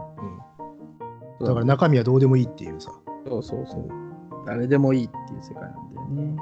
[1.40, 2.92] うん、だから中身はどうでもいいっていうさ。
[3.26, 4.03] そうそうそう。
[4.46, 6.36] 誰でもいいっていう世界なんだよね。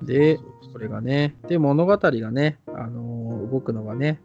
[0.00, 0.38] うん、で
[0.72, 3.18] これがね、で、物語がね、あのー
[3.50, 4.20] 動くのがね、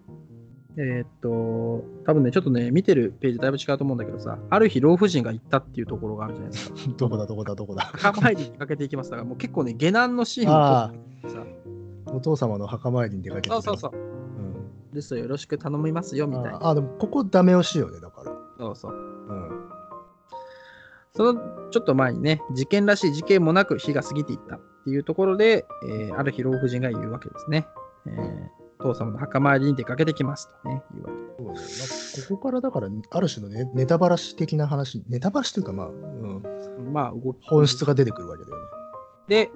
[0.77, 6.75] えーっと、多分ね、ちょっとね、見てるページだいぶ違うと思うんだけどさ、ある日、老婦人が行ったっていうところがあるじゃないですか。
[6.97, 7.81] どこだ、どこだ、どこだ。
[7.83, 10.91] 墓参りに出かけていきますだから、 もう結構ね、下男のシーンあ
[11.23, 11.43] をさ、
[12.07, 16.57] あ、お父様の墓参りに出かけてそうそうそう、うん、ですよ、よろしく頼みますよ、みたいな。
[16.57, 18.31] ああ、でもここダメ押しよね、だから。
[18.57, 19.12] そうそう。
[21.17, 27.67] うん、そのちょっと前にね、事件らしい事件もなく日が過ぎていったっていうところで、えーある日老婦人が言うわけですね。
[28.07, 31.23] えー父様の墓参りに出かけてきますとね、言うわけ。
[31.37, 31.67] そうだよ
[32.21, 36.43] なここからだから、ある種のね、ネタバラシ的な話、ネタバラシというか、まあ、うん、
[36.91, 37.47] まあ、動き。
[37.47, 38.63] 本質が出てくるわけだよね。
[39.27, 39.51] で、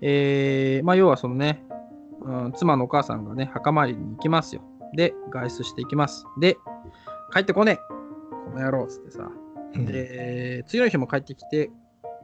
[0.00, 1.64] えーまあ、要はそのね、
[2.22, 4.62] うん、妻のお母さんがね、墓参りに行きますよ。
[4.96, 6.24] で、外出していきます。
[6.40, 6.56] で、
[7.32, 7.76] 帰ってこねえ
[8.50, 9.30] この野郎っつってさ。
[9.74, 11.70] で、次の日も帰ってきて、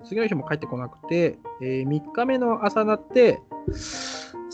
[0.04, 3.40] 次の日も帰ってこなくて、え3日目の朝になって、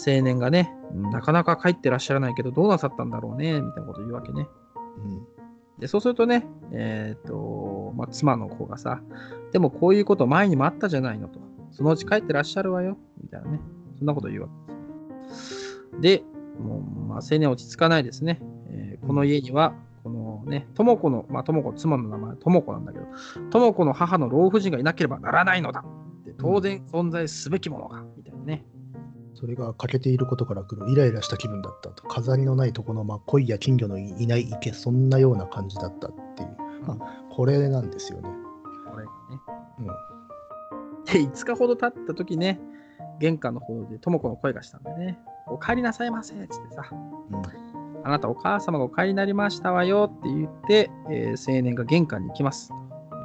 [0.06, 4.46] 青年がね、なかなか帰ってらっしゃらないけど、どうなさったんだろうね、みたいなこと言うわけね。
[4.98, 5.26] うん
[5.78, 9.02] で、そうするとね、えっ、と、まあ、妻の子がさ、
[9.52, 11.40] でもこういうこと前にもあったじゃないのと。
[11.72, 13.60] そのうち帰ってらっしゃるわよ、みたいなね。
[13.98, 15.80] そんなこと言うわけです。
[16.00, 16.22] で、
[16.60, 18.40] もう、まあ、青年落ち着かないですね。
[18.70, 19.74] えーこの家には、
[20.04, 23.06] このね、智子の、まあ、智子、妻の名前、智子なんだけど、
[23.50, 25.82] 智子の母の老婦人がいなければならないのだ。
[26.26, 28.66] で当然存在すべきものが、みたいなね。
[29.34, 32.06] それが欠けていることから来るイライラした気分だったと。
[32.06, 36.56] 飾りのないとこの、まあ、恋や金魚のいない池、そんなような感じだったっていう。
[36.86, 38.28] まあ、これなんですよね。
[38.90, 39.40] これがね。
[39.78, 39.86] うん。
[41.06, 42.60] で、5日ほど経った時ね、
[43.20, 46.84] 玄関の方で智子の声がしたんでね、お帰りなさいませっつってさ、
[48.04, 52.70] あなたお母様がお帰りになりましたわよって言って、えー青年が玄関に行きます。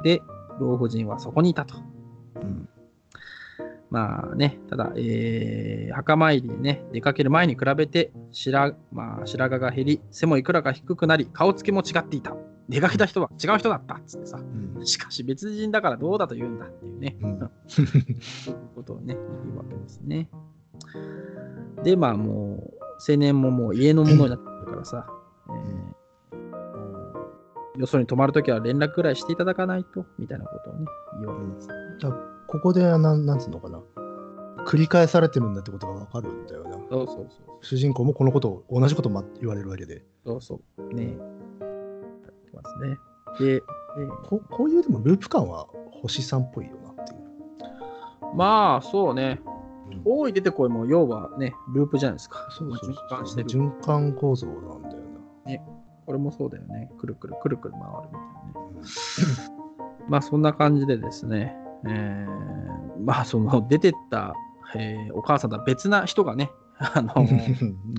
[0.02, 0.22] で、
[0.58, 1.76] 老婦人はそこにいたと。
[2.36, 2.68] うん。
[3.90, 12.34] まあね、ただ、えー墓参りにね、出かける前に比べて白,、まあ、白髪が減り、背もいくらか低くなり、顔つきも違っていた。
[12.70, 14.86] 出かけた人は違う人だったっつってさ、うん。
[14.86, 17.16] しかし別人だからどうだと言うんだっていうね。
[17.20, 19.14] うん そういうことをね、
[19.44, 20.30] 言うわけですね。
[21.82, 25.06] で、まあもう、青年ももう家のものになってるからさ、
[25.48, 26.00] えー
[26.32, 26.38] も
[27.76, 30.86] うよそに泊まるときは連絡ぐらいしていただかないと、みたいなことをね、
[31.20, 31.68] 言うわけです。
[31.68, 33.80] だからここでなん、なんつうのかな。
[34.66, 36.72] 繰り返されてるんだってことがわかるんだよな。
[36.72, 37.26] そうそうそう。
[37.62, 40.04] 主人公もこのことを、同じことも言われるわけで。
[40.26, 40.94] そうそう。
[40.94, 41.04] ね。
[41.06, 42.98] やってますね。
[43.38, 45.66] で、えーここういうでもループ感は
[46.02, 47.20] 星さんっぽいよなっていう。
[48.36, 49.40] まあ、そうね。
[49.92, 52.48] うん多い出てこいも、要はね、ループじゃないですか。
[52.50, 53.48] そうそう循環してる。
[53.48, 55.00] 循環構造なんだよ
[56.06, 56.90] これもそうだよね。
[56.98, 59.54] くるくるくるくる回るみたいなね。
[60.08, 64.34] まあそんな感じでですね、えーまあその出てった、
[64.74, 67.28] えーお母さんとは別な人がね、あの、おな。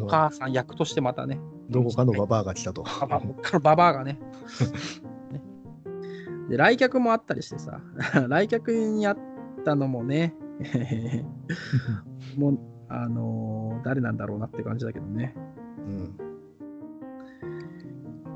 [0.09, 2.83] 母さん役としてまたね、どこかのババアが来たと。
[2.83, 4.19] ババこっからババアがね
[5.31, 5.41] ね
[6.49, 7.79] で、来客もあったりしてさ、
[8.27, 9.17] 来客にあっ
[9.63, 11.40] たのもね、えー
[12.37, 12.59] もう、
[12.89, 15.35] あのー誰なんだろうなって感じだけどね。
[15.87, 16.31] うん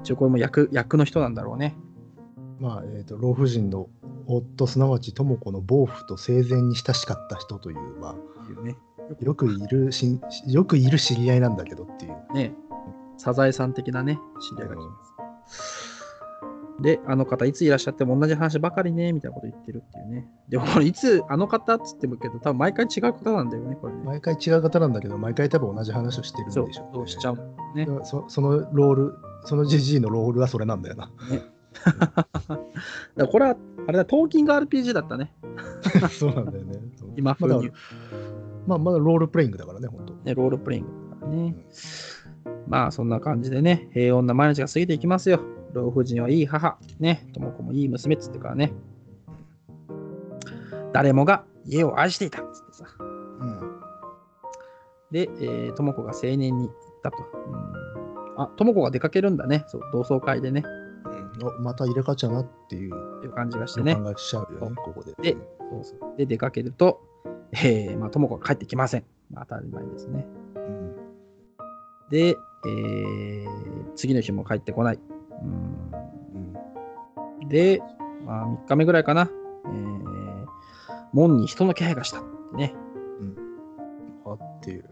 [0.02, 1.76] 一応これも役役の人なんだろうね。
[2.60, 3.90] まあ、えっ、と、老婦人の
[4.28, 8.78] 夫、すなわち智子の暴夫と生前に親しかった人という、まあ、ね。
[9.20, 12.34] よくいるし、よくいる知り合いなんだけどっていう。
[12.34, 12.54] ね、
[13.18, 15.85] サザエさん的なね、知り合いが来ます。
[16.82, 20.28] で、あの方、いついらっしゃっても同じ話ばかりね、みたいなこと言ってるっていうね。
[20.50, 24.02] でもこれ、いつ、あの方っつってもけど、多分毎回違う方なんだよね、これね。
[24.04, 27.38] 毎回違う方なんだけど、毎回多分同じ話をしてるんでしょそう、ねそうしちゃう。
[27.76, 27.88] ね。
[28.04, 31.12] そそのロール、そのジジイのロールはそれなんだよな。
[31.86, 32.28] だか
[33.16, 33.58] らこれは、
[33.88, 35.34] あれだ、トーキング RPG だったね。
[36.12, 36.80] そうなんだよね。
[37.16, 37.74] 今風にまだ、
[38.68, 40.14] まあ、まだロールプレイングだからね、本当。
[40.14, 41.56] ね、ロールプレイングだからね。
[42.68, 45.40] まあ、そんな感じでね、平穏な毎日が過ぎていきますよ。
[45.76, 48.72] 老婦人はいい母、ね、智子もいい娘っつってからね。
[50.94, 52.86] 誰もが家を愛していたっつってさ。
[53.00, 56.70] うで、えー、とも子が青年に行っ
[57.04, 57.18] たと。
[57.18, 59.66] うん、あ、とも子が出かけるんだね。
[59.68, 60.64] そう、同窓会でね。
[61.40, 63.96] うん、おまた入れ替わっちゃうなっていういう感じがしてね。
[63.96, 65.14] 考えしちゃうよね、ここで。
[65.22, 65.38] で
[65.70, 67.02] そうそうで、出かけると、
[67.52, 69.04] えー、まあ、とも子が帰ってきません。
[69.32, 70.26] まあ、当たり前ですね。
[70.56, 70.96] うん
[72.10, 75.00] で、えー、次の日も帰ってこない。
[77.46, 77.82] うんうんで、
[78.26, 79.30] まあ、3日目ぐらいかな。
[79.66, 80.46] えー、
[81.14, 82.76] 門に人の気配がしたってね。
[84.26, 84.90] あっていう。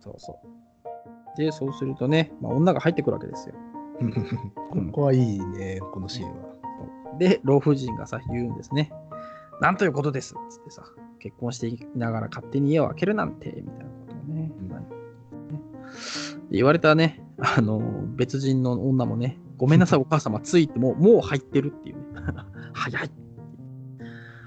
[0.00, 1.38] そうそう。
[1.38, 3.54] で、そうするとね、まあ、女が入ってくるわけですよ。
[4.70, 6.54] ここはいいね、このシーンは。
[7.18, 8.92] で、老婦人がさ、言うんですね。
[9.60, 10.84] なんということですっつってさ、
[11.20, 14.52] 結婚していながら勝手に家を開けるなんて、みたいなことをね。
[14.58, 14.74] うん
[16.50, 17.80] 言われたね、あの、
[18.16, 22.02] 別人の女もね、ごめんなさい、お母様、ついても、もう入ってるっていうね。
[22.72, 23.10] 早い。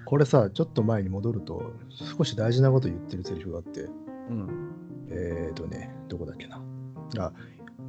[0.06, 3.90] これさ、ちょっと前に戻ると、少し大事なこと言ってるセリフがあって、
[4.30, 4.48] うん。
[5.10, 6.62] えーとね、どこだっけな。
[7.20, 7.34] あ、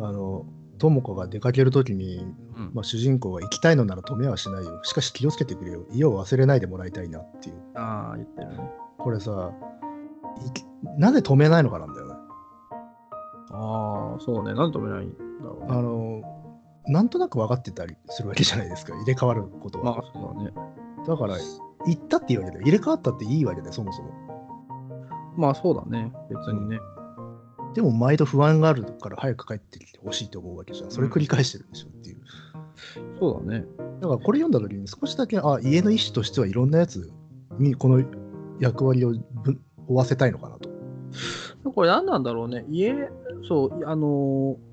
[0.01, 0.47] あの、
[0.79, 2.25] 智子が出かけるときに、
[2.57, 4.81] うんまあ、主人公が行きたいのなら止めはしないよ。
[4.85, 5.85] しかし気をつけてくれよ。
[5.93, 7.57] 家を忘れないでもらいたいなっていう。
[7.75, 8.71] ああ、言ってるね。
[8.99, 9.53] これさ、
[10.99, 12.15] なぜ止めないのかなんだよね。
[13.51, 14.55] ああ、そうね。
[14.55, 15.83] なんで止めないんだろうあね。
[15.83, 16.38] の、
[16.89, 18.97] なんとなく分かってたりするわけじゃないですか。
[18.99, 19.85] 入れ替わることは。
[19.85, 20.53] まあ、そうだね。
[21.07, 21.37] だから、
[21.87, 22.63] 行ったっていいわけだよ。
[22.63, 24.11] 入れ替わったっていいわけだよ、そもそも。
[25.37, 26.13] まあ、そうだね。
[26.29, 26.81] 別にね。
[27.75, 30.91] でも、毎度不安があるから早く帰ってきてほしいと思うわけじゃん。
[30.91, 32.19] それ繰り返してるんでしょっていう。
[33.21, 33.67] そうだね。
[34.01, 37.13] だから、これ読んだ時に少しだけ、あ、家の意思としてはいろんなやつ
[37.59, 38.03] にこの
[38.59, 39.13] 役割を
[39.45, 40.69] ぶ負わせたいのかなと。
[41.71, 42.65] これ何なんだろうね。
[42.69, 43.11] 家、
[43.47, 44.68] そう、あのー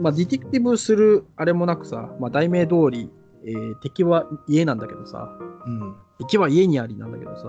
[0.00, 3.10] まあ、ディティクティブするあれもなくさ、まあ、題名通り、
[3.46, 5.28] えー敵は家なんだけどさ、
[5.66, 5.94] うん。
[6.18, 7.46] 敵は家にありなんだけどさ、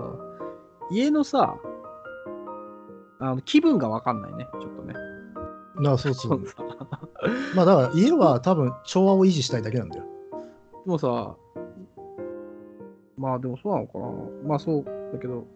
[0.90, 1.56] 家のさ、
[3.18, 4.94] あの気分がわかんないね、ちょっとね。
[5.88, 6.46] あそうそう。
[6.46, 6.54] さ
[7.54, 10.04] まあ、だから、家は多分調和を維持したいだけなんだよ。
[10.84, 11.36] でもさ、
[13.16, 14.06] まあでもそうなのかな。
[14.46, 15.46] まあそうだけど、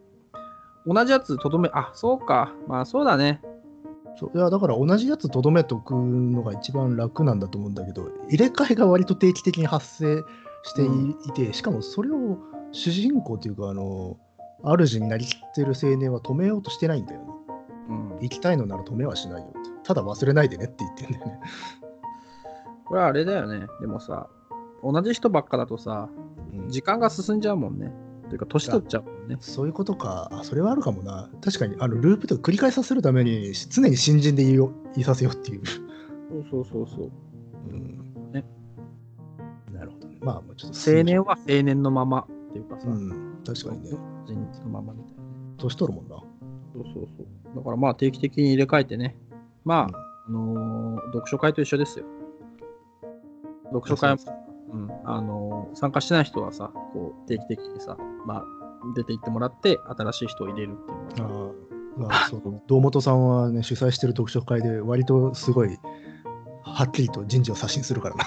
[0.86, 2.52] 同じやつとどめ、あ、そうか。
[2.66, 3.42] まあそうだね。
[4.20, 10.22] そういやだから同じやつとどめとくのが一番楽なんだと思うんだけど入れ替えが割と定期的に発生
[10.62, 12.36] してい,、うんてしかもそれを
[12.70, 14.18] 主人公というかあの
[14.62, 17.26] 主になりきってる青年は止めようとしてないんだよね
[17.88, 18.18] うん。
[18.20, 19.54] 行きたいのなら止めはしないよ
[19.84, 21.40] ただ忘れないでねって言ってんだよね、
[22.84, 23.66] これはあれだよね。
[23.80, 24.28] でもさ、
[24.84, 26.10] 同じ人ばっかだとさ、
[26.68, 27.90] 時間が進んじゃうもんね。
[28.30, 29.36] というか、年取っちゃうもんね。
[29.40, 30.28] そういうことか。
[30.32, 31.28] あそれはあるかもな。
[31.42, 35.80] 確かにあのループとか繰り返させるために常に新人で言いよ言いさせようっていう、そ
[36.38, 37.10] うそうそうそう。
[37.70, 38.32] うん。
[38.32, 38.44] ね。
[39.72, 40.18] なるほどね。
[40.20, 43.38] まあもうちょっと青年は青年のままっていうかさ、うん。
[43.44, 43.98] 確かにね。
[44.26, 45.22] 人のままみたいな。
[45.58, 46.16] 年取るもんな。
[46.72, 47.56] そうそうそう。
[47.56, 49.16] だからまあ定期的に入れ替えてね。
[49.64, 52.04] まあ、あのー読書会と一緒ですよ。
[53.64, 54.18] 読書会も、
[54.72, 58.44] うん、あのー参加してない人はさ、こう定期的にさ、まあ、
[58.94, 61.50] 出て行ってもらって、新しい人を入れるっていうのは。
[61.50, 65.76] あーまあ、そう堂本さんはね主催してる読書会で割とすごい
[66.62, 68.24] はっきりと人事を刷新するからな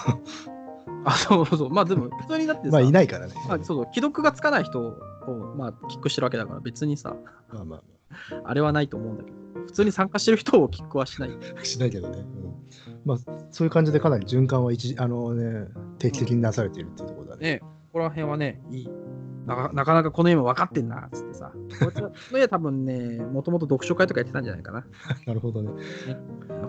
[1.06, 1.70] あ、そうそう。
[1.70, 4.94] まあでも、普通になってさ、 まあいないからね、まあ、そうそう既読がつかない人を、
[5.58, 7.16] まあ、キックしてるわけだから、別にさ、
[7.52, 7.84] まあまあ
[8.54, 11.32] れはないと思うんだけど、普通に参加してる人をキックはしない。
[11.60, 12.54] あ しないけどね、うん
[13.06, 13.18] まあ
[13.52, 15.68] そういう感じでかなり循環は一あのね
[16.00, 18.90] 定期的になされているっていうところだねねここら辺はね、いい。
[19.46, 21.52] なかなかこの家も分かってんな、つってさ。
[21.80, 21.92] こ
[22.32, 24.86] の家多分ね、もともと読書会とかやってたんじゃないかな。
[25.28, 25.70] なるほどね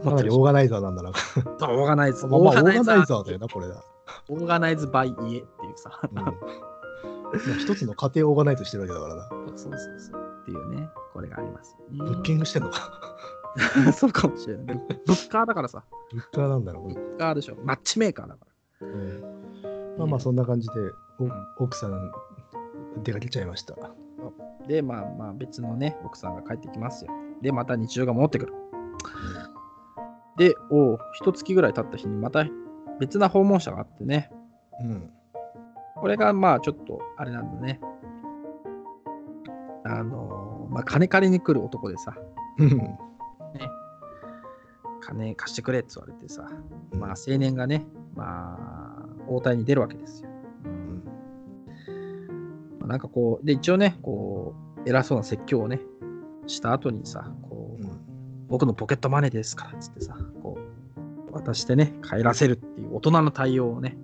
[0.03, 2.27] かなりオーガナイザーなんだなそうオーガナイズ。
[2.27, 3.83] まあまあオーガナイザーーだよなこれだ、
[4.29, 5.45] オーガナイズバイ家っていう
[5.77, 5.99] さ。
[6.11, 6.35] うんまあ
[7.59, 10.24] 一つの家庭をオーガナイズしてるわけだからなそうそうそう。
[10.45, 12.11] っていうね、これがありますよね。
[12.11, 12.71] ブッキングしてんの？
[12.71, 13.01] か
[13.97, 14.67] そうかもしれない。
[14.67, 14.75] ブ
[15.07, 15.85] ブッカーだからさ。
[16.13, 17.57] ブッカーなんだろう、ブッカーでしょ。
[17.65, 18.47] マッチメーカーだか
[18.81, 18.87] ら。
[18.87, 19.23] うん
[19.97, 20.75] まあまあそんな感じで
[21.59, 22.13] 奥さん
[23.05, 23.77] 出かけちゃいました
[24.67, 27.13] で、まあまあ別のね、奥さんが帰ってきますよ。
[27.41, 28.53] で、また日常が戻ってくる。
[30.37, 32.45] で、おう、一月ぐらい経った日にまた
[32.99, 34.31] 別な訪問者があってね。
[34.81, 35.11] うん
[35.97, 37.81] これがまあちょっとあれなんだね。
[39.85, 42.17] あのまあ金借りに来る男でさ、
[42.59, 42.99] うん。
[45.01, 46.49] 金貸してくれって言われてさ、
[46.93, 50.31] まあ青年がね、まあ応対に出るわけですよ。
[50.65, 51.05] うん。
[52.81, 55.81] まあなんかこう、で一応ね、こう、偉そうな説教をね、
[56.47, 58.01] した後にさ、こう、うん。
[58.49, 60.59] 僕のポケットマネーですからっつってさ、こ
[61.29, 63.97] う、渡してね、帰らせるっていう大人の対応をね、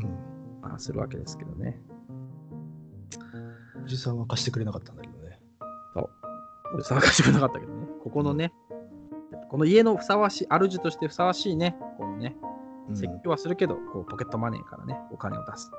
[0.00, 0.60] うん。
[0.62, 1.80] まあ、するわけですけどね。
[3.84, 5.07] おじさんは貸してくれなかったんだ
[5.94, 6.08] けどね。
[6.74, 7.86] 俺参加してくれなかったけどね。
[8.02, 8.52] ここのね、
[9.48, 15.70] この家のふさわしい、主としてふさわしいね、このね、うん説教はするけど、こうポケットマネーからね、お金を出す。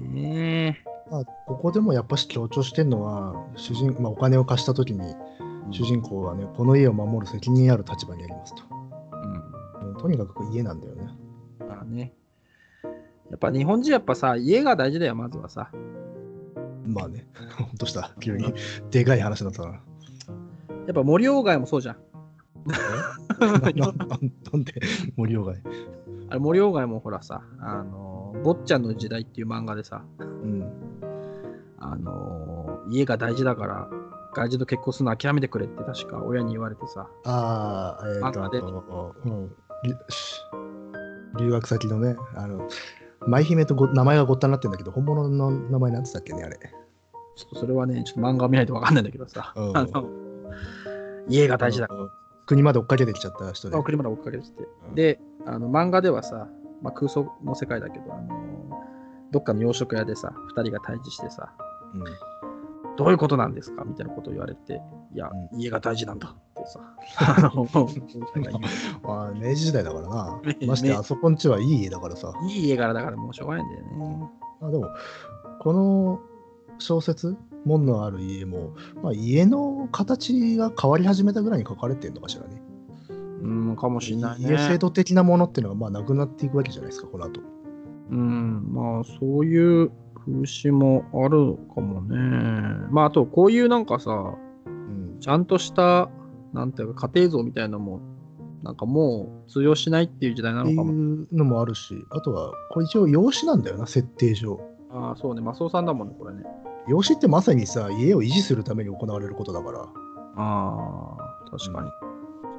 [0.00, 8.62] ねまあ、ここでもやっぱし強調してるのは、主人まあ、お金を貸したときに、ー主人公はね、この家を守る責任ある立場にありますと。
[9.82, 9.90] うん。
[9.90, 11.08] うんとにかく家なんだよね。
[11.60, 12.12] まあね。
[13.30, 15.70] やっぱ日本人やっぱさ、家が大事だよ、まずはさ。
[16.86, 17.26] まあね、
[17.76, 18.52] どうした急に
[18.90, 19.68] でかい話だったな。
[19.72, 21.96] やっぱ森鴎外もそうじゃん。
[23.38, 24.74] なななんで
[25.16, 25.62] 森鴎外？
[26.30, 30.64] あれ森鴎外もほらさ、あの、坊ちゃんの時代っていう漫画でさ、うん。
[31.78, 33.88] あの、家が大事だから、
[34.34, 39.50] 外人と結婚するの諦めてくれって確か親に言われてさ、ああ、えっ、と、あと、うん、
[41.38, 42.68] 留学先のね、あの、
[43.26, 46.58] 舞姫とご名前がごったになってるんだけど、本物の名前なんつったっけね、あれ。
[47.36, 50.08] ちょっとそれはね、ちょっと漫画を見ないとわかんないんだけどさ、うん あの
[51.28, 51.88] 家が大事だ。
[51.90, 52.10] うん
[52.46, 53.82] 国まで追っかけてきちゃった人で。
[53.82, 54.68] 車で追っかけてきて。
[54.88, 56.46] うんで、あの漫画ではさ、
[56.80, 58.28] まあ、空想の世界だけど、あの
[59.32, 61.52] どっかの洋食屋でさ、2人が対峙してさ、
[61.94, 62.04] うん
[62.96, 63.82] どういうことなんですか？
[63.84, 64.80] みたいなことを言われて、
[65.12, 66.34] いや、う家が大事なんだ
[66.66, 66.80] さ、
[67.18, 67.66] あ の
[69.02, 70.66] まあ、明治時代だからなね。
[70.66, 72.32] ましてあそこんちはいい家だからさ。
[72.48, 74.30] いい家柄だからもうしょうがないんだよね。
[74.60, 74.88] あでも、
[75.60, 76.20] この
[76.78, 82.62] 小説、門のある家も、まあ、家の形が変わり始めたぐらいに書かれてるのかしらね。
[83.42, 84.50] うん、かもしんないね。
[84.50, 87.40] 家制度的なものっていうのがまあなくなっていくわけじゃないですか、この後。
[88.10, 92.16] うん、まあそういう風刺もあるかもね。
[92.90, 94.10] まああとこういうなんかさ、
[94.66, 95.16] うん。
[95.20, 96.08] ちゃんとした、
[96.56, 98.00] なんていうか家庭像みたいなのも、
[98.62, 100.94] なんかもう通用しないっていう時代なっていのかも。
[100.94, 104.58] うのもあるし、あとは、これ一応養子なんだよな、設定上。
[104.90, 106.44] ああ、そうね、マスオさんだもんね、これね。
[106.88, 109.80] 養子ってまさにさ、家を維持するために行われることだから。
[109.82, 111.90] ああ、確かに。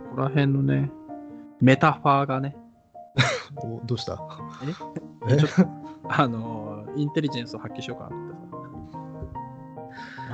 [0.09, 0.91] そこら辺のね、
[1.59, 2.55] メタファーがね、
[3.57, 4.19] おどうした？
[5.27, 5.35] え？
[6.07, 8.15] あのーインテリジェンスを発揮しようかな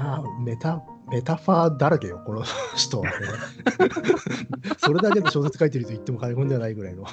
[0.03, 0.63] と思ってさ。
[0.63, 2.43] まあ、メタ、メタファーだらけよ、この
[2.75, 3.11] 人は、ね。
[4.77, 7.03] それだけで小説書いてると言っても過言ではないぐらいの。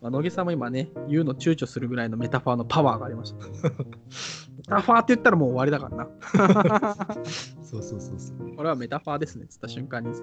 [0.00, 3.46] まあ、野木さんも今ね、言うの躊躇するぐらいのメタファーのパワーがありました。
[3.46, 7.24] メタファーって言ったらもう終わりだからな。
[7.62, 8.56] そうそうそうそう。
[8.56, 10.16] これはメタファーですねっつった瞬間にメ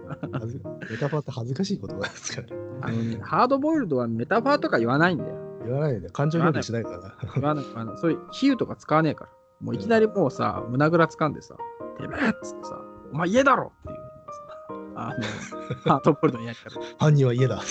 [0.97, 2.47] タファーって恥ずかしい言葉ですから。
[2.81, 5.35] あのね、ハードボイルドはメタファーとか言わないんだよ。
[5.65, 7.15] 言わないで、感情表現しないからな。
[7.35, 7.97] 言わない、言わない。
[7.97, 9.31] そういう比喩とか使わねえから。
[9.61, 11.55] もういきなりもうさ、胸ぐらつかんでさ、
[11.97, 12.81] てめえっつってさ、
[13.11, 15.23] お前家だろっていうのさ、あの、
[15.91, 16.79] ハードボイルドのやり方。
[16.97, 17.61] 犯人は家だ。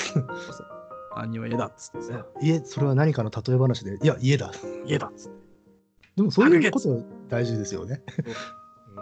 [1.15, 4.51] あには家だっつってさ、家、それは何かの例え話で、いや、家だ。
[4.87, 5.43] 家だっつって。
[6.17, 8.03] でもそういうこと大事ですよね。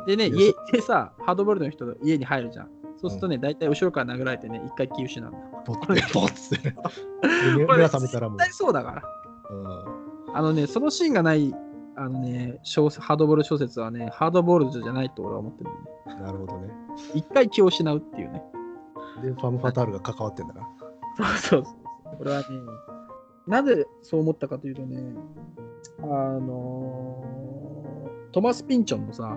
[0.07, 2.71] でね、うん家でさ、ハードボイルドの人が家に入るじゃん。
[2.97, 5.39] そうするとね、大体後ろから殴られてね、一回気失うんだ。
[5.65, 6.75] ポッて、ポッて。
[7.57, 8.39] 目が覚めたらもう。
[8.39, 9.03] 絶対そうだから。
[9.51, 10.01] うん
[10.33, 11.53] あのね、そのシーンがない、
[12.01, 16.23] あのね、小説ハードボイルド小説はね、ハードボイルドじゃないと俺は思ってるね。
[16.23, 16.73] なるほどね。
[17.15, 18.43] 一回気を失うっていうね。
[19.23, 20.67] で、ファム・ファタールが関わってんだな。
[21.19, 21.71] そうそうそ
[22.15, 22.17] う。
[22.17, 22.47] これはね、
[23.47, 25.15] なぜそう思ったかというとね、
[26.01, 29.37] あのートマス・ピンチョンのさ、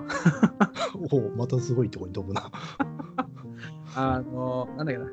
[1.11, 2.49] おお、またすごいとこに飛ぶな。
[3.97, 5.07] あのーなんだっけな、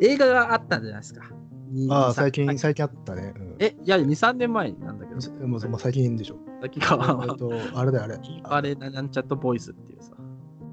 [0.00, 1.22] 映画があったんじゃないですか。
[1.70, 3.34] にああ、に最近、さ最近あったね。
[3.36, 6.36] うんえ、いや、2、3年前なんだけど、さもうまあ最近でしょ。
[6.66, 8.18] っきえがっ、と、あれだよ、あれ。
[8.42, 10.12] バレななんちゃってボイスっていうさ、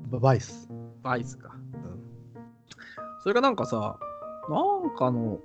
[0.09, 0.69] ババイス。
[1.01, 1.55] バイスか。
[1.55, 2.05] うん
[3.21, 3.97] それがなんかさ、
[4.49, 5.39] なんかの、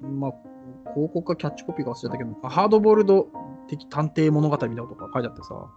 [0.00, 0.32] まあ、
[0.94, 3.28] 広告かキャッチコピーか忘れたけど、ハードボールド
[3.68, 5.68] 的探偵物語みたいなことが書いてあってさ、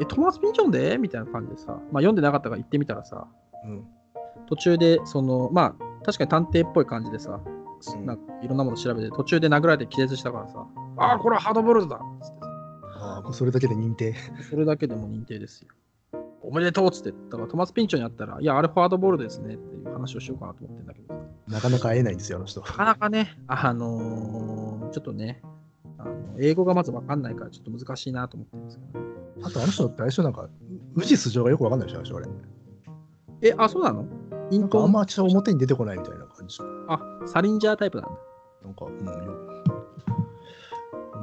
[0.00, 0.96] え、トマス・ピンチョンで？
[0.96, 3.28] みたいな感じでさ、まあ、読んでなかったから行ってみたらさ、
[3.66, 3.84] うん。
[4.46, 12.46] 途中で、その、まあ、確かに探偵っぽい感じでさ、うんなんかいろんなもの調べて、途中で殴られて気絶したからさ、ああ、これはハードボールドだっつってさ
[12.98, 14.14] ああ、それだけで認定。
[14.48, 15.68] それだけでも認定ですよ。
[16.40, 21.14] おめでとうっつって、だからトマス・ピンチョンに会ったら、いや、あれフォワードボールですねっていう話をしようかなと思ってんだけど、
[21.48, 22.60] なかなか会えないんですよ、あの人。
[22.60, 25.42] なかなかね、あのーちょっとね、
[25.98, 29.06] あの英語がまず分かんないから、ちょっと難しいなと思ってるんですけど、ね、
[29.42, 30.48] あと、あの人って最初なんか、
[30.94, 32.26] 宇治素性がよくわかんないでしょ、あれ。
[33.48, 34.06] え、あ、そうなの？
[34.50, 34.84] イントン？
[34.84, 36.58] あんまちょっと表に出てこないみたいな感じ。
[36.88, 38.18] あ、サリンジャータイプなんだ。
[38.64, 39.12] なんか、うん、よ。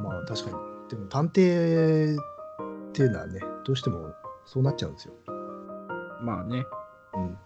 [0.04, 0.56] まあ、確かに。
[0.90, 2.20] でも、探偵っ
[2.94, 4.14] ていうのはね、どうしても
[4.46, 5.14] そうなっちゃうんですよ。
[6.22, 6.66] まあね。
[7.16, 7.38] うん。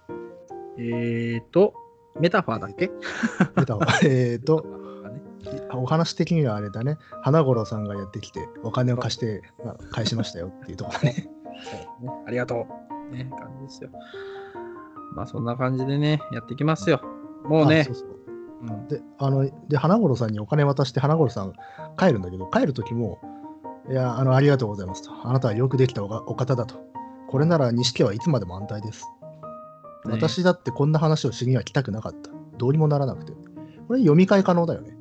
[0.79, 1.73] えーと、
[2.19, 2.91] メタファーだっけ？
[3.55, 4.65] 出たわえっと、
[5.05, 5.21] あね
[5.73, 11.29] お話的にはあれだね、花五郎さんがやってきて、お金を貸して、まあ、返しましたよっていうところだね。
[11.63, 12.67] そうねありがと
[13.11, 13.15] う。
[13.15, 13.89] ね、感じですよ。
[15.13, 17.01] まあそんな感じでね、やっていきますよ。
[17.45, 18.17] もうねう、そう
[18.63, 21.53] うんで、あの、で、花五郎さんにお金渡して、花五郎さん
[21.97, 23.19] 帰るんだけど、帰る時も、
[23.89, 25.11] いや、あの、ありがとうございますと。
[25.23, 26.75] あなたはよくできたおがお方だと。
[27.27, 29.05] これなら西家はいつまでも安泰です。
[30.05, 32.31] ね私だってこんな話をしには来たくなかった。
[32.57, 33.33] どうにもならなくて。
[33.87, 34.97] これ読み替え可能だよね。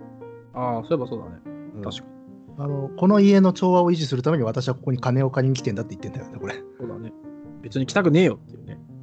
[0.55, 1.41] ああ、そういえばそうだね。
[1.77, 2.17] うん確かに。
[2.59, 6.55] あのこの家の調和を維持するために私はここに金を借りに来てんだって言ってんだよね、これ。
[6.79, 7.13] そうだね。
[7.61, 8.56] 別に来たくねえよって。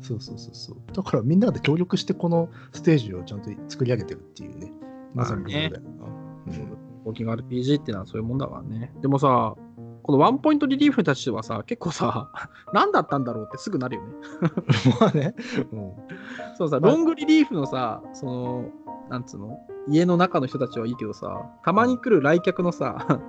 [0.03, 0.77] そうそうそうそう。
[0.93, 4.71] だからみんなで協力してこのステージをちゃんと作り上げてるっていうね。
[5.15, 5.79] まさにことだよな。
[5.79, 5.79] う
[6.09, 8.93] んウォーキング RPG っていうのはそういうもんだからね。
[9.01, 9.55] でもさ、
[10.03, 12.29] このワンポイントリリーフにたちはさ、結構さ、
[12.73, 14.09] 何だったんだろうってすぐなるよね。
[14.99, 15.35] まあね。
[15.71, 15.91] うん
[16.57, 18.69] そうさ、まあロングリリーフのさ、その、
[19.09, 23.19] なんつうの、家の中の人たちはいいけどさ、たまに来る来客のさ、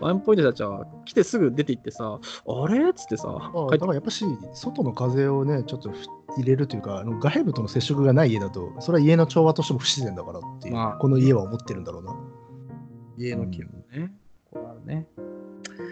[0.00, 2.90] ワンポイントたちは来てすぐ出て行ってさ、あれ？
[2.90, 4.24] っつってさ、あだからやっぱし、
[4.54, 5.90] 外の風をね、ちょっと
[6.36, 12.16] 入れるというか、あの外部との接触がない家だと、それは家の調和としても不自然だからっていう、まあこの家は思ってるんだろうな。
[13.16, 14.12] 家の気分ね。
[14.50, 15.06] こうあるね。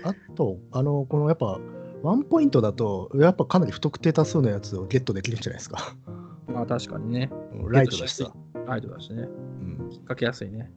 [0.04, 1.58] あと、あの、このやっぱ、
[2.02, 5.94] ワンポイントだと、やっぱかなり不特定多数のやつをゲットできるんじゃないですか。
[6.46, 7.30] まあ確かにね。
[7.52, 8.32] うんライトだしさ。
[8.66, 9.22] ライトだしね。
[9.22, 10.70] うん引っ掛けやすいね。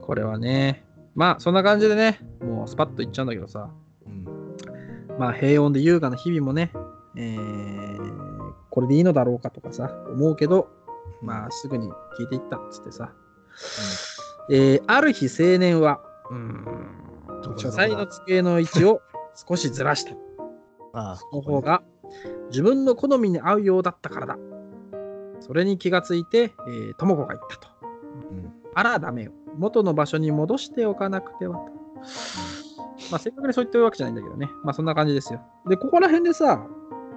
[0.00, 0.84] これはね。
[1.14, 3.70] まあそんな感じでね、もうスパッといっちゃうんだけどさ、
[4.06, 4.24] うん
[5.18, 6.72] まあ平穏で優雅な日々もね、
[7.16, 8.24] えー
[8.70, 10.68] これでいいのだろうかとかさ、思うけど、
[11.22, 11.88] まあすぐに
[12.18, 13.12] 聞いていったっつってさ、
[14.50, 16.00] えーある日青年は、
[16.30, 19.00] うーん書斎の机の位置を
[19.48, 20.12] 少しずらした。
[20.92, 21.82] ああ、その方が
[22.48, 24.38] 自分の好みに合うようだったからだ。
[25.40, 27.68] それに気がついて、えー、智子が言ったと。
[28.30, 29.32] うんあら、ダメよ。
[29.58, 31.72] 元の場所に戻しておかなくてはと。
[33.10, 34.48] まあ、正確にそう言ってるわけじゃないんだけどね。
[34.62, 35.40] まあ、そんな感じですよ。
[35.68, 36.66] で、ここら辺でさ、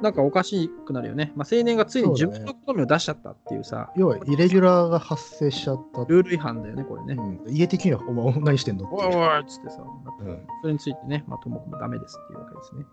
[0.02, 1.34] なんかおかしくなるよね。
[1.36, 6.06] まあ、青年がついに自分の好みを出しちゃったっていうさ、要は、イレギュラーが発生しちゃった。
[6.06, 7.16] ルール違反だよね、これね。
[7.16, 8.86] うん家的には、お前何してんの？
[8.86, 12.86] っておいおいっつってさ、うんそれについてね、まあ、とも子もダメですっていうわけですね。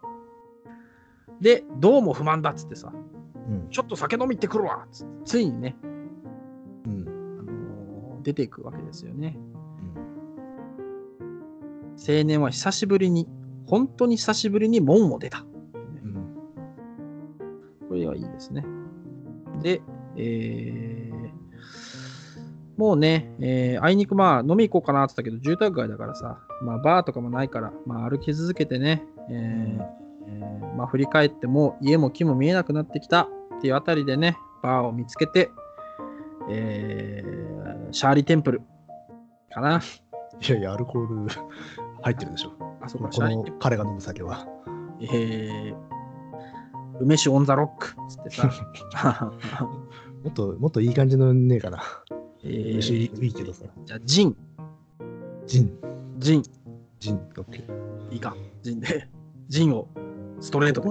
[1.40, 5.76] で、どうも不満だっつってさ、うんちょっと酒飲み行ってくるわっつって、ついにね、
[8.24, 9.36] 出ていくわけですよね。
[9.38, 9.40] う
[10.00, 10.04] ん
[11.96, 13.28] 青年は久しぶりに、
[13.66, 15.44] 本当に久しぶりに門を出た。
[15.74, 16.14] うん
[17.88, 18.64] これはいいですね。
[19.62, 19.80] で、
[20.16, 21.14] えー
[22.76, 29.82] もうね、えーあいにくまあ飲み行こうかなって言ったけど、住宅街だからさ、まあバーとかもないから、まあ歩き続けてね、えー
[30.26, 33.28] えーまあ振り返っても家も木も見えなくなってきたっ
[33.60, 35.52] ていうあたりでね、バーを見つけて、
[36.50, 37.63] えー
[37.94, 38.62] シャーリーテンプル
[39.52, 39.80] かな。
[40.40, 41.28] いやいや、アルコール
[42.02, 42.50] 入ってるでしょ。
[42.80, 44.48] あそここシャーリーテンプルの彼が飲む酒は。
[45.00, 45.76] えー、
[46.98, 49.30] 梅酒オンザロックっつってさ、
[50.24, 51.82] もっと、もっといい感じのねえかな。
[52.42, 53.64] えー飯いいけどさ。
[53.84, 54.36] じゃあ、ジン、
[55.46, 55.78] ジン、
[56.18, 56.42] ジン、
[56.98, 58.12] ジン、オッケー。
[58.12, 59.08] いいか、ジンで、
[59.46, 59.86] ジンを
[60.40, 60.88] ストレートで。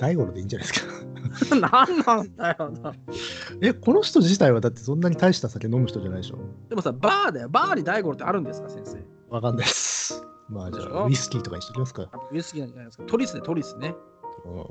[0.00, 1.56] 大五郎でいいんじゃないですか。
[1.60, 2.94] なんなんだよな。
[3.60, 6.38] え、この人自体はだってそんなに大した酒飲む人じゃないでしょ。
[6.70, 7.48] でもさ、バーだよ。
[7.50, 9.04] バーに大五郎ってあるんですか、先生。
[9.28, 10.24] わかんないです。
[10.48, 12.08] まあじゃあ、ウイスキーとかにしときますか。
[12.32, 13.04] ウイスキーなんじゃないですか。
[13.04, 13.94] トリスでトリスね。
[14.46, 14.64] うん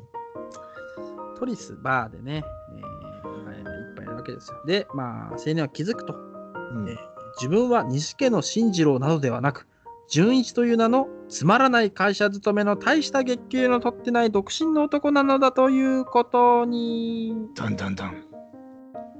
[1.38, 2.44] トリス、バーでね、
[2.76, 3.64] えーまあいっ
[3.96, 4.58] ぱいいるわけですよ。
[4.66, 6.14] で、まあ、青年は気づくと。
[6.14, 6.98] うんえー
[7.38, 9.66] 自分は西家の進次郎などではなく、
[10.10, 18.24] 純一という名のつまらない会社勤めの大した月給の取ってない独身の男なのだということに、だんだんだん。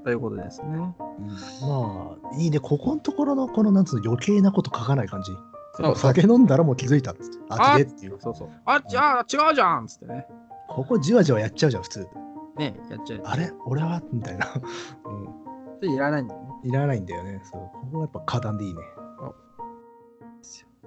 [0.04, 0.76] ということですね。
[0.76, 0.94] ま
[2.32, 2.58] あ、いいね。
[2.58, 5.30] ここのところの、この、なんつうの、余計なこと書かない感じ。
[5.76, 7.38] そう酒飲んだらもう気づいたっつって。
[7.48, 8.18] あ、違えっていう。
[8.18, 8.48] そうそう。
[8.64, 10.26] あ、じゃあ違うじゃんっつってね。
[10.68, 12.08] ここじわじわやっちゃうじゃん、普通。
[12.56, 13.20] ねやっちゃう。
[13.24, 13.52] あれ？
[13.66, 14.02] 俺は？
[14.12, 14.48] みたいな。
[15.82, 15.90] うん。
[15.90, 16.48] いらないんだよね。
[16.64, 17.40] いらないんだよね。
[17.44, 17.60] そう。
[17.60, 18.80] ここはやっぱ花壇でいいね。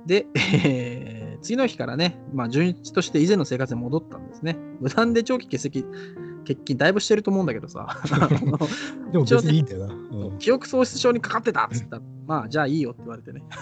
[0.06, 4.58] で、えー次の日からね、まあ、純一として以前の生活に戻ったんですね。
[4.80, 8.01] 無断で長期欠席、欠勤だいぶしてると思うんだけどさ。
[9.12, 9.93] でも別にいいんだよな。
[9.93, 9.97] う
[10.34, 13.43] ん記憶喪失症にかかってたっつったら、まあ、じゃあいいよって言われてね。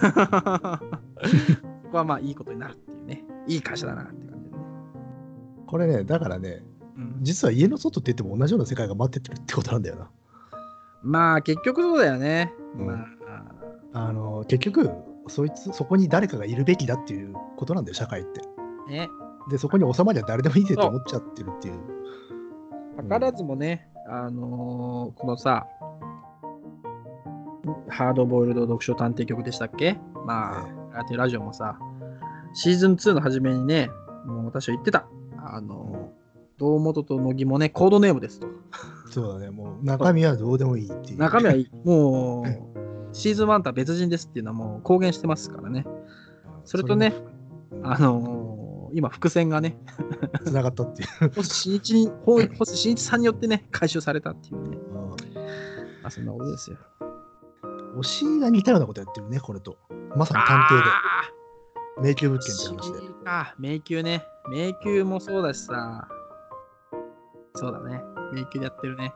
[1.84, 3.26] ここはまあいいことになるっていうね。
[3.48, 4.64] いい会社だなって感じでね。
[5.66, 6.64] これね、だからね、
[6.96, 10.12] うん、実は家の外って言っても同じような世界が待っててるってことなんだよな。
[11.02, 12.54] まあ、結局そうだよね。
[12.78, 14.92] うんまあ、あの結局
[15.28, 18.41] そいつそこに誰かがいるべきだっていうことなんだよ社会って
[18.89, 19.09] ね。
[19.49, 21.76] でそこに収まりゃ誰でもいいぜと思っちゃってるっていう
[23.01, 25.65] 図らずもね、あのーこのさ、
[27.88, 29.97] ハードボイルド読書探偵局でしたっけ？
[30.26, 31.80] まあ、ラテラジオもさ、
[32.53, 33.89] シーズン2の初めにね、
[34.26, 35.07] もう私は言ってた。
[35.38, 36.22] あのー
[36.59, 38.47] 堂本と乃木もね、コードネームですと。
[39.09, 41.17] そうだね、もう中身はどうでもいいっていう。
[41.17, 41.69] 中身はいい。
[41.84, 42.70] もう、
[43.14, 45.86] シーズン1とは別人ですっていうのはもう公言してますからね。
[46.64, 47.14] それとね、
[47.84, 48.51] あのー
[48.93, 49.78] 今、伏線がね、
[50.45, 51.30] つながったっていう。
[51.36, 52.12] 星新一
[52.57, 54.78] 星新一さんによってね、回収されたっていうね。
[56.03, 56.78] あ、そんなことですよ。
[57.97, 59.78] 推しが似たようなことやってるね、これと。
[60.16, 62.09] まさに探偵で。
[62.09, 62.99] 迷宮物件って話で。
[63.26, 64.26] あ迷宮ね。
[64.49, 66.07] 迷宮もそうだしさ。
[67.55, 68.01] そうだね。
[68.34, 69.14] 迷宮でやってるね。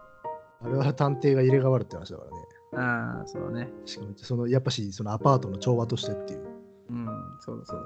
[0.61, 2.37] あれは探偵が入れ替わるって話だからね。
[2.75, 3.69] ああ、そうだね。
[3.85, 6.45] しかも、そのやっぱし、そのアパートの調和としてっていう。
[6.89, 7.07] うん、
[7.39, 7.85] そうだそうだ。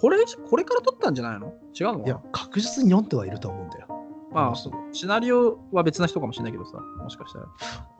[0.00, 1.54] これ、これから撮ったんじゃないの？
[1.78, 3.86] 違うのいや、確実に読んではいると思うんだよ。
[4.32, 7.46] まあの人もシナリオは別な人かもしれないけどさ、もしかしたら。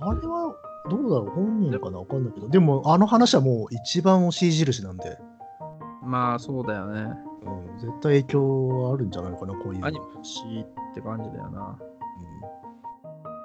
[0.01, 0.55] あれは
[0.89, 1.31] どうだろう？
[1.31, 1.99] 本人かな？
[1.99, 2.49] わかんないけど。
[2.49, 5.19] でも、あの話はもう一番推し印なんで、
[6.03, 7.13] まあ、そうだよね。
[7.43, 9.87] うん、絶対影響はあるんじゃないかな、こういうの。
[9.87, 11.79] アニメ欲しいって感じだよな。
[11.81, 11.91] うん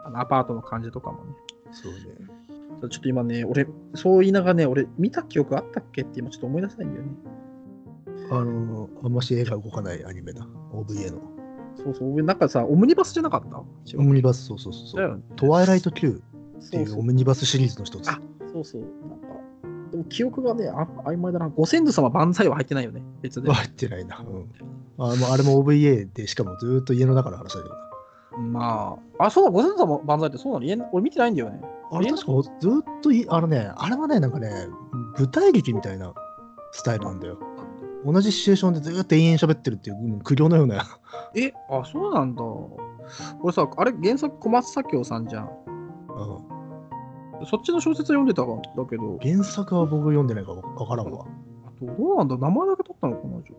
[0.06, 1.34] あのアパートの感じとかもね。
[1.72, 2.00] そうね。
[2.86, 7.12] そうちょっと今ね、俺、そう言いながらね、俺、見た記憶あったっけって今ちょっと思い出せないんだよね。
[8.32, 10.48] あの、あんまし絵が動かないアニメだ。
[10.74, 11.20] OVA の。
[11.76, 13.64] そうそう、俺なんかさ、オムニバスじゃなかった？
[13.98, 15.24] オムニバス、そうそうそう。
[15.36, 16.22] トワイライト Q って
[16.62, 18.10] そそういううオムニバスシリーズの一つ。
[18.10, 18.20] あ
[18.52, 18.82] そうそう。
[18.82, 19.28] なんか、
[19.92, 21.50] でも記憶がね、あ曖昧だな。
[21.50, 23.52] ご先祖様万歳は入ってないよね、別で。
[23.52, 24.18] 入ってないな。
[24.20, 24.46] うん。
[24.98, 27.82] ああれも OVA で、しかもずーっと家の中の話だけどな。
[28.38, 30.66] まあ、あ、そうだ、ご先祖様万歳ってそうなの？
[30.66, 31.62] 家俺見てないんだよね。
[31.92, 34.50] あれ確かずーっとい、あのね、あれはね、なんかね、
[35.18, 36.14] 舞台劇みたいな
[36.72, 37.38] スタイルなんだよ。
[38.06, 40.84] 同じシチュエーションでずーっと延々喋ってるっていう、苦行のような。
[41.36, 42.44] え、あ、そうなんだ。
[43.42, 45.50] 俺さ、あれ、原作小松左京さんじゃん。
[45.50, 51.26] うん、そっちの小説読んでたんだけど、原作は僕読んでないからわからんわ。
[51.82, 53.54] どうなんだ名前だけ取ったのかなじ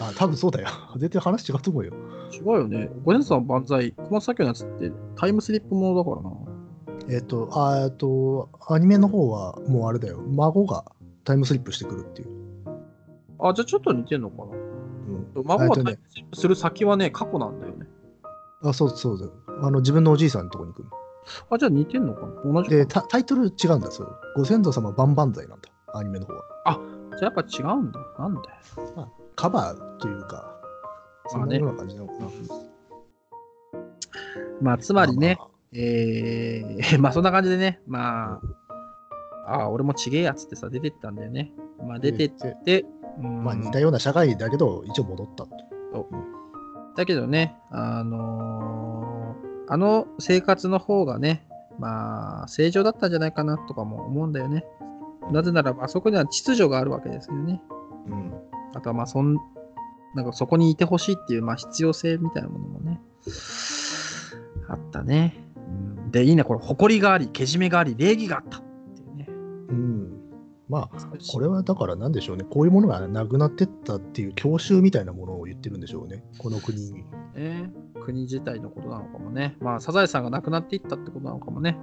[0.00, 0.68] ゃあ、多分そうだよ。
[0.98, 1.92] 絶対話違うと思うよ。
[2.32, 2.90] 違うよね。
[3.04, 6.32] ご先祖様万歳、小松左京のやつってタイムスリップものだからな。
[7.08, 10.20] えっ、と、あえっと、アニメの方はもうあれだよ。
[10.28, 10.84] 孫が
[11.24, 12.28] タイムスリップしてくるっていう。
[13.38, 14.52] あ、じゃあちょっと似てんのかな
[15.36, 17.86] うん、孫がタイムスリップする先はね、過去なんだよね。
[18.62, 19.32] あ、そうそうだよ。
[19.62, 20.88] あの、自分のおじいさんのとこに行く
[21.50, 22.76] あ、じゃあ似てんのかな同じの。
[22.76, 24.18] で、かタタイトル違うんだ、そう。
[24.36, 25.68] ご先祖様万々歳なんだ。
[25.94, 26.78] アニメの方は。
[27.18, 28.00] じゃあやっぱ違うんだ。
[28.18, 29.12] なんだよ。
[29.34, 30.58] カバーというか、
[31.28, 32.28] そんなような感じなのかな。
[34.60, 38.40] まあ、つまりね、まあえー、 まあそんな感じでね、ま
[39.46, 41.52] あ、ああ、俺もちげえやつってさ、出てったんだよね。
[41.86, 42.30] まあ出てっ
[42.64, 42.86] て、
[43.18, 45.50] うんまあ似たような社会だけど、一応戻ったと。
[46.96, 49.06] だけどね、あのー
[49.68, 51.46] あの生活の方がね、
[51.78, 54.64] まあ、正常だったんじゃないかなとかも思うんだよね。
[55.32, 57.62] なぜならば、あそこには秩序があるわけですよね。
[58.08, 58.32] うん。
[58.74, 59.36] あとは、まあ、そん、
[60.14, 63.00] なんかそこにいてほしいっていう、まあ、必要性みたいなものもね、
[64.68, 65.36] あったね。
[65.56, 68.62] うんで、いいね、これ、誇りがあり、けじめがあり、礼儀があったっ
[68.94, 69.26] ていうね。
[69.28, 70.16] うん。
[70.68, 70.98] まあ、
[71.30, 72.44] これはだからなんでしょうね。
[72.44, 76.24] こういうものがなくなってったっていう教習みたいなものを言ってるんでしょうね。
[76.38, 77.04] この国に。
[77.34, 79.56] ね、国自体のことなのかもね。
[79.60, 81.76] まあ、サザエさんが亡くなっていったってことなのかもね。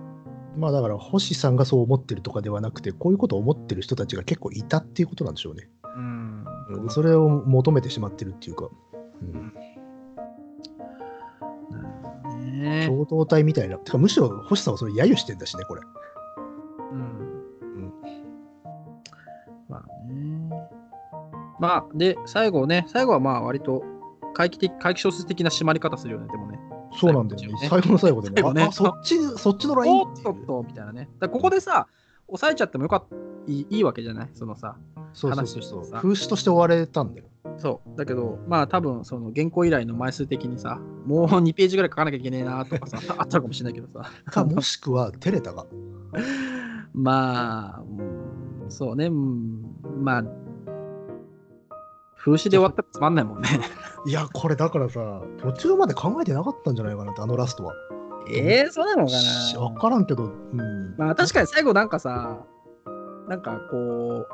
[0.58, 5.70] まあだから、星さんがそう思ってるとかではなくて、こういうことを思ってる人たちが結構いたっていうことなんでしょうね。
[5.96, 6.46] うん。
[6.86, 8.70] でそれを求めてしまってるっていうか、
[9.22, 9.54] うん、
[12.62, 13.78] ね共同体みたいな。
[13.78, 15.82] てか、むしろ星さんはそれ揶揄してんだしね、これ。
[16.92, 17.00] うん。
[17.00, 17.04] う
[17.88, 17.94] ん
[19.70, 20.50] まあね。
[21.60, 23.84] まあ、で、最後ね、最後はまあ、割と
[24.34, 26.60] 回帰的、回帰小説的な締まり方するよね、でもね。
[26.96, 27.58] そうなんだよね。
[27.60, 28.54] 最最後の最後でね。
[28.54, 31.10] ねああそっち、そっちのラインおっとっとみたいなね。
[31.20, 31.88] だここでさ、
[32.28, 33.16] 抑えちゃってもよかった
[33.48, 34.30] いいわけじゃない？
[34.34, 34.76] そのさ。
[35.14, 35.80] そうそう話そうそう。
[35.82, 37.28] としてさ風刺として終われたんだよ。
[37.58, 37.98] そう。
[37.98, 44.10] だけど、まあ多分、その原稿依頼の枚数的にさ、もう2ページぐらい書かなきゃいけねえなとかさ、 あったかもしれないけどさ。
[44.26, 45.66] か、もしくは、テレタが。
[46.94, 48.24] まあ、うん
[48.70, 49.62] そうね、うん
[50.02, 50.24] まあ、
[52.26, 53.50] 風刺で終わったらつまんないもんね。
[54.08, 57.74] いや、これだからさ、途中まで考えてなかったんじゃないかなって、あのラストは。
[58.30, 59.12] ええそうなのか
[59.76, 59.80] な？
[59.82, 60.96] からんけど、うん。
[60.98, 62.38] まあ確かに最後なんかさ、
[63.28, 64.28] なんかこう、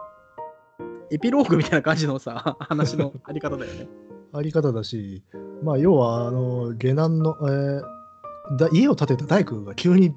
[1.12, 3.88] エピローグみたいな感じのさ、話のあり方だよね。
[4.32, 5.24] あり方だし、
[5.64, 8.00] まあ、要は、あの、下男の、えー
[8.58, 10.16] だ家を建てた大工が急に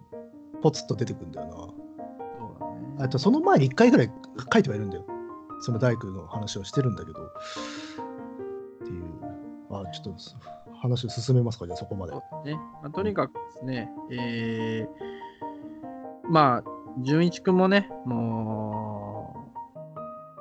[0.62, 1.53] ポツッと出てくるんだよな。
[1.55, 1.66] そ
[2.57, 4.12] うだねあとその前に1回ぐらい
[4.53, 5.05] 書いてはいるんだよ。
[5.63, 7.23] その大工の話をしてるんだけど。
[7.23, 7.27] っ
[8.85, 9.05] ていう。
[9.71, 12.13] あ、ちょっと話を進めますか、じゃあそこまで。
[12.13, 19.53] ねまあ、とにかくですね、えー、まあ、純一くんもね、も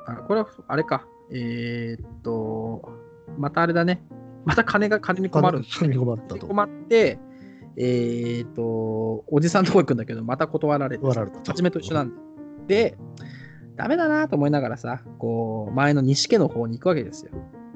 [0.07, 2.89] う、あこれはあれか、えー、っと、
[3.37, 4.03] またあれだね、
[4.43, 6.47] また金が 金に困るん金に困ったと。
[6.47, 7.19] 困って、
[7.77, 11.05] えっ、と、おじさんのとこ行くんだけど、また断られて、
[11.45, 12.15] 初めと一緒なんで。
[12.67, 12.97] で、
[13.75, 17.31] ダメだなと思いながらさ、こう、前の西家の方に行くわけですよ。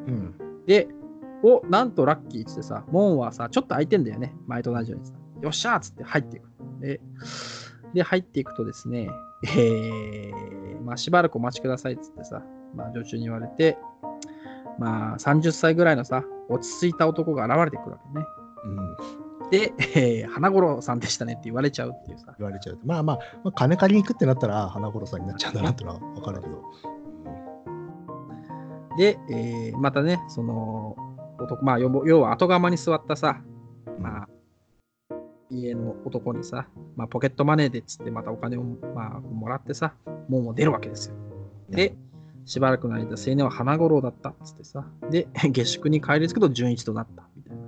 [0.08, 0.36] うん。
[0.66, 0.88] で、
[1.44, 4.36] お、なんとラッキーっつってさ、門はさ、ちょっと開いてんだよね。
[4.48, 5.14] 前と同じようにさ。
[5.42, 6.50] よっしゃーっつって入っていく。
[6.80, 7.02] で、
[7.94, 9.10] で入っていくとですね、
[9.44, 12.44] えー、まあしばらくお待ちくださいっつってさ、
[12.76, 13.78] まあ女中に言われて、
[14.80, 18.26] まあ30歳ぐらいのさ、落ち着いた男が現れてくるわけね。
[18.66, 19.25] うん。
[19.52, 22.34] で、えー花五郎さんでしたねって言われちゃうっていうさ。
[22.38, 22.86] 言われちゃうと。
[22.86, 26.64] まあまあ、まあ、金借りに行くってなったら、花殺さんになっちゃうんだなってのは分かるけど。
[28.98, 30.96] で、えーまたね、その、
[31.38, 33.42] 男、まあ要要は後釜に座ったさ、
[34.00, 34.28] まあ、
[35.50, 39.94] 家の男にさ、まあ、ポケットマネーでっつってまたお金を、まあ、もらってさ、
[40.28, 41.16] 門を出るわけですよ。
[41.70, 41.96] で、
[42.46, 47.65] しばらくの間、青年は花五郎だったっつってさ、で、下宿に帰り着くと純一となったみたいなね。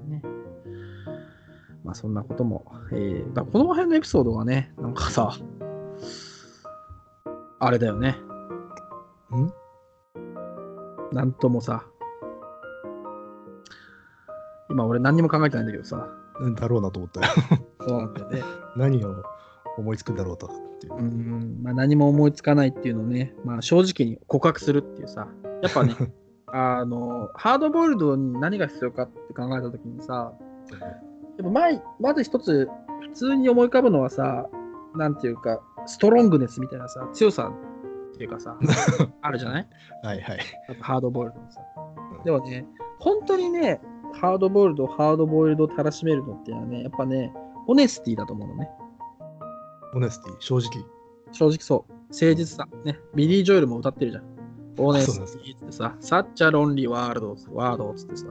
[1.87, 5.31] まあ、そんなことも、えー、だこの辺のエピソードがね、なんかさ、
[7.59, 8.09] あれだよね。
[8.09, 9.53] ん？
[11.15, 11.85] なんともさ、
[14.69, 16.09] 今俺何にも考えてないんだけどさ、
[16.41, 17.27] うんだろうなと思ったよ。
[17.87, 18.41] そうなんだよね。
[18.75, 19.23] 何を
[19.77, 20.95] 思いつくんだろうとかっていう。
[20.97, 25.29] うん、まあ、何も思いつかないっていうのをね、まあ、正直に告白するっていうさ、
[25.61, 25.95] やっぱね、
[26.47, 30.33] あの、ハードボイルドに何が必要かって考えたときにさ、
[31.37, 32.69] やっぱ前まず一つ、
[33.01, 34.47] 普通に思い浮かぶのはさ、
[34.95, 37.51] なんていうか、 strongness みたいなさ、強さ
[38.13, 38.57] っていうかさ、
[39.21, 39.67] あるじゃない？
[40.03, 40.39] はいはい。
[40.81, 41.61] ハードボイルドのさ
[42.17, 42.23] うん。
[42.23, 42.65] でもね、
[42.99, 43.81] 本当にね、
[44.13, 47.31] ハードボイルド、ハードボイルドをたらしめるのっていうのはね、やっぱね、
[47.67, 48.69] honesty だと思うのね。
[49.93, 50.83] honesty、正直。
[51.31, 51.91] 正直そう。
[52.09, 52.67] 誠実さ。
[52.85, 52.99] ね。
[53.13, 54.23] ビリー・ジョエルも歌ってるじゃん。
[54.79, 58.27] honesty ってさ、 such a lonely world, word つってさ、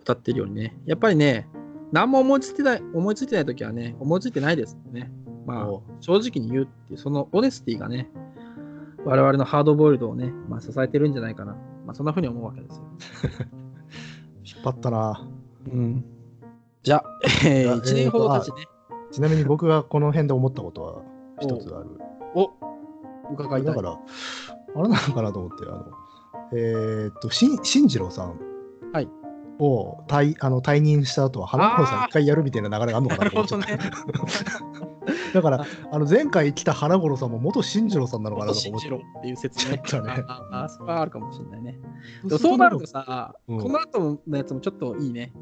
[0.00, 0.76] 歌ってるようにね。
[0.86, 1.48] やっぱりね、
[1.94, 5.12] 何も思いついてない、思いついてないときはね、思いついてないですってね。
[5.46, 8.10] まあお、正直に言うっていう、そのオネスティがね、
[9.04, 11.52] 我々のハードボイルドをね、まあ、支えてるんじゃないかな。
[11.86, 12.84] まあ、そんな風に思うわけですよ。
[14.44, 15.24] 引っ張ったな。
[15.72, 16.04] うん。
[16.82, 17.04] じゃあ、
[17.46, 18.66] えー、あ1年ほど経ちね、
[19.12, 21.02] ちなみに僕がこの辺で思ったことは
[21.38, 21.90] 一つある。
[22.34, 22.50] お
[23.30, 23.72] 伺いたい。
[23.72, 25.86] だから、あれなのかなと思って、あの、
[26.54, 28.40] えーっと、しん進次郎さん
[28.92, 29.08] はい
[29.58, 35.32] を退あの退任した後は、花子さん一回やるみたいな流れがあるのかなと思っちゃった。。
[35.34, 39.82] だから、あの前回来た花五郎さんも元進次郎さんなのかなとか思ってじろっていう説 ね。
[39.84, 41.78] ちょっとねああ、それはあるかもしれないね。
[42.38, 45.32] そうなるとさ、うんこの後のやつもちょっといいね。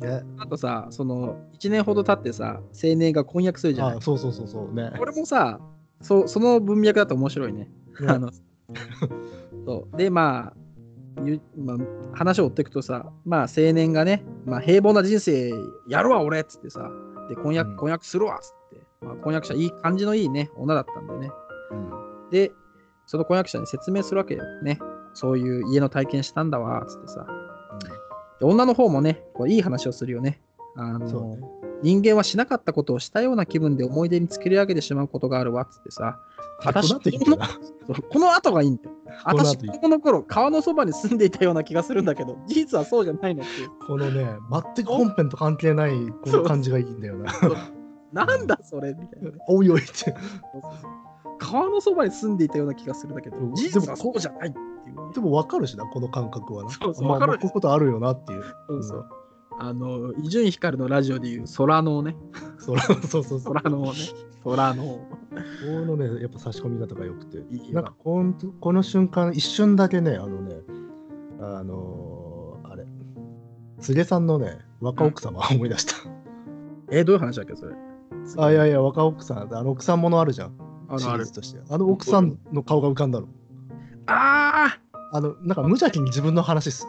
[0.00, 4.00] ねあとさ、その1年ほど経ってさ、青年が婚約するじゃないあ。
[4.00, 4.92] そうそうそうそうね。
[4.98, 5.60] これもさ、
[6.00, 7.70] そその文脈だと面白いね。
[8.00, 8.30] ねあの
[9.66, 10.63] そうで、まあ、ゆ
[11.56, 11.76] まあ、
[12.16, 15.52] 話を追っていくとさ、まあ、青年がね、まあ、平凡な人生
[15.88, 16.90] やるわ、俺っつってさ、
[17.28, 21.30] で、婚約、うん婚約するわっつって、まあ、婚約者、いい感じのいいね、女だったんでね。
[21.70, 22.52] うんで、
[23.06, 24.78] その婚約者に説明するわけよね。
[25.12, 27.26] そういう家の体験したんだわ、つってさ。
[28.40, 30.40] で女の方もね、こういい話をするよね。
[30.76, 31.38] あのね
[31.84, 36.18] 人間はしなかったことをしたような気分で思い出に作り上げてしまうことがあるわ、つってさ。
[36.64, 37.36] 私この
[38.08, 38.90] この後がいいんだよ。
[39.22, 43.68] この後私、子供の頃、川のそばに住んでいたような気がするんだけど、 事実はそうじゃないのっていう。
[43.86, 44.26] このね、
[44.74, 48.24] 全く本編と関係ないこの感じがいいんだよな。
[48.24, 49.36] なんだそれみたいなね。
[49.46, 50.14] おいおいって。
[51.38, 54.62] 川のそばに住んでいたような気がするんだけどう、ん事実はそうじゃないってい
[54.92, 55.12] うね。
[55.12, 56.70] でも分かるしな、この感覚はな。
[56.70, 58.42] そうそうまあ分かるまあこういうことあるよなっていう。
[58.68, 59.06] そうそう。
[59.58, 62.16] あの、伊集院光のラジオでいう空のね、
[62.58, 63.54] そらそうそうそう。
[63.54, 63.92] 空のね、
[64.44, 64.84] 空の。
[64.84, 65.06] こ
[65.86, 67.38] のね、やっぱ差し込み方が良くて。
[67.72, 70.56] なんかこんこの瞬間、一瞬だけね、あのね、
[71.40, 72.84] あのーあれ、
[73.80, 75.94] 柘植さんのね、若奥様を思い出した。
[76.90, 77.74] えーどういう話だっけ、それ？
[78.38, 80.48] あ、いやいや、若奥さん、あの奥さんものあるじゃん、
[80.98, 81.60] シあの、あるとして。
[81.68, 83.28] あの奥さんの顔が浮かんだの。
[84.06, 84.78] あ
[85.12, 86.86] あの、なんか無邪気に自分の話す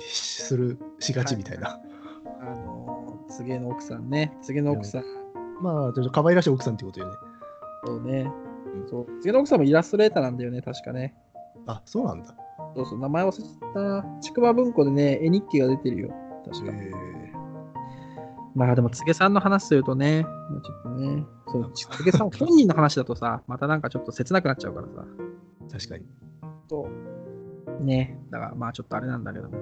[0.00, 1.68] する、しがちみたいな。
[1.68, 1.80] あ
[2.40, 4.32] あの、柘植の奥さんね。
[4.42, 5.04] 柘植の奥さん。
[5.62, 7.12] まあ、ちょっと可愛らしい奥さんってことよね。
[7.84, 8.30] そうね
[8.74, 8.78] う。
[8.84, 9.06] んそう。
[9.06, 11.14] 柘植の奥さんもイラストレーターなんだよね、確かね。
[11.66, 12.34] あ、そうなんだ。
[12.74, 14.20] そうそう、名前忘れったな。
[14.20, 16.14] ちくば文庫でね、絵日記が出てるよ。
[16.44, 16.72] 確か。
[16.72, 16.90] え
[18.54, 25.04] まあでも、柘植さんの話するとね、まあちょっとね、そう、柘植さん本人の話だとさ、またなんかちょっと切なくなっちゃうからさ。
[25.68, 26.06] ー、確かに。
[26.68, 27.19] そう。
[27.80, 29.58] ね、だからまあちょっとあれなんだけども。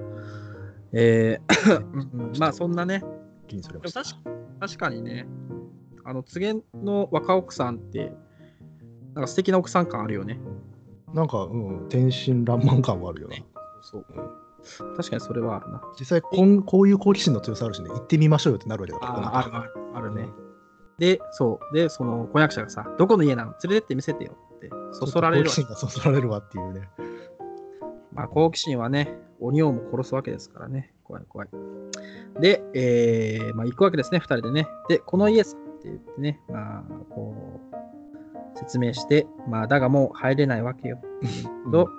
[0.91, 3.03] えーうんうんまあそんなね、
[3.47, 4.15] 気にされまし確か
[4.59, 5.27] 確かにね、
[6.03, 8.11] あの、柘植の若奥さんって、
[9.13, 10.39] なんか素敵な奥さん感あるよね。
[11.13, 13.35] なんか、うん、天真爛漫感はあるよな。
[13.81, 14.05] そう。
[14.97, 15.81] 確かにそれはあるな。
[15.99, 19.27] 実際こん、こういう好奇心の強さあるしね、行ってみましょうよってなるわけだから。
[19.27, 20.27] ああるあるあるね。
[20.97, 21.75] で、そう。
[21.75, 23.53] で、その婚約者がさ、どこの家なの？
[23.63, 26.89] 連れてって見せてよって、そそられるわ好奇心がそそられるわっていうね。
[28.13, 30.93] まあ、好奇心はね、鬼をも殺すわけですからね。
[31.03, 31.49] 怖い怖い。
[32.39, 34.67] で、えー、まあ、行くわけですね、二人でね。
[34.87, 37.61] で、この家さって言ってね、まあ、こ
[38.53, 40.99] う、説明して、まあ、だがもう入れないわけよ。
[41.71, 41.89] と、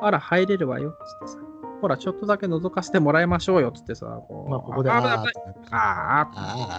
[0.00, 1.38] あら、入れるわよ、つってさ。
[1.80, 4.06] ほら、ちょっとだけ覗かせてもらいましょうよ、つってさ。
[4.28, 5.30] こうまあ、ここで、あああー
[5.70, 6.30] あ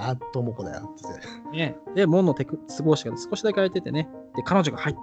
[0.08, 1.28] ああ、ともこだよって言って。
[1.50, 1.78] ーね。
[1.96, 4.10] で、門の手く都合しが少しだけ開いててね。
[4.36, 5.02] で、彼女が入った。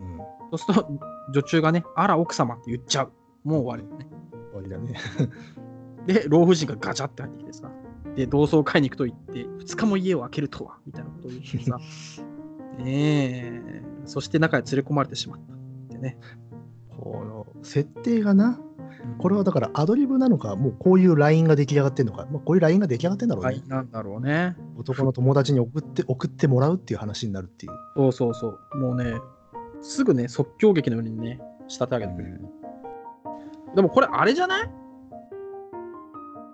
[0.00, 0.18] うん。
[0.18, 3.12] そうすると、女中がね、あら、奥様って言っちゃう。
[3.44, 4.10] もう終わりだね。
[4.52, 4.98] 終わりだね。
[6.06, 7.70] で、老婦人がガチャって入ってきてさ、
[8.16, 11.78] で、同窓会に行くと言って、2日も家を開けるとは、みたいなことを言ってさ、
[12.82, 15.56] ねえ、そして中へ連れ込まれてしまったっ
[15.88, 16.18] てね。
[16.96, 18.58] この設定がな、
[19.18, 23.50] これはだからアドリブなのか、もうこういうラインが出来上がってんのか、まあ、こういうラインが出来上がってんだろうね。
[23.50, 24.56] はい、なんだろうね。
[24.76, 27.72] 男の友達に送って送ってもらうっていう話になるっていう。
[27.96, 28.78] そうそうそう。
[28.78, 29.14] もうね、
[29.80, 32.40] すぐね、即興劇のようにね、仕立て上げてくれる。
[33.74, 34.70] でもこれ、あれじゃない？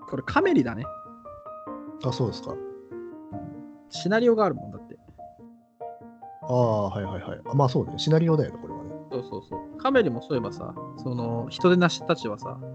[0.08, 0.84] これ、カメリだね。
[2.04, 2.54] あ、そうですか。
[3.88, 4.98] シナリオがあるもんだって。
[6.42, 7.40] ああ、はいはいはい。
[7.46, 7.94] あまあそうね。
[7.96, 8.90] シナリオだよね、これはね。
[9.12, 9.78] そうそうそう。
[9.78, 12.74] カメリもそういえばさ、その、人でなしたちはさ、うん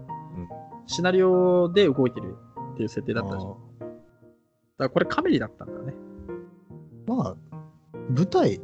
[0.86, 2.36] シナリオで動いてる
[2.72, 3.52] っていう設定だったじゃん。
[3.52, 5.94] だあからこれカメリだったんだね。
[7.06, 7.36] ーまあ、
[8.08, 8.60] 舞台、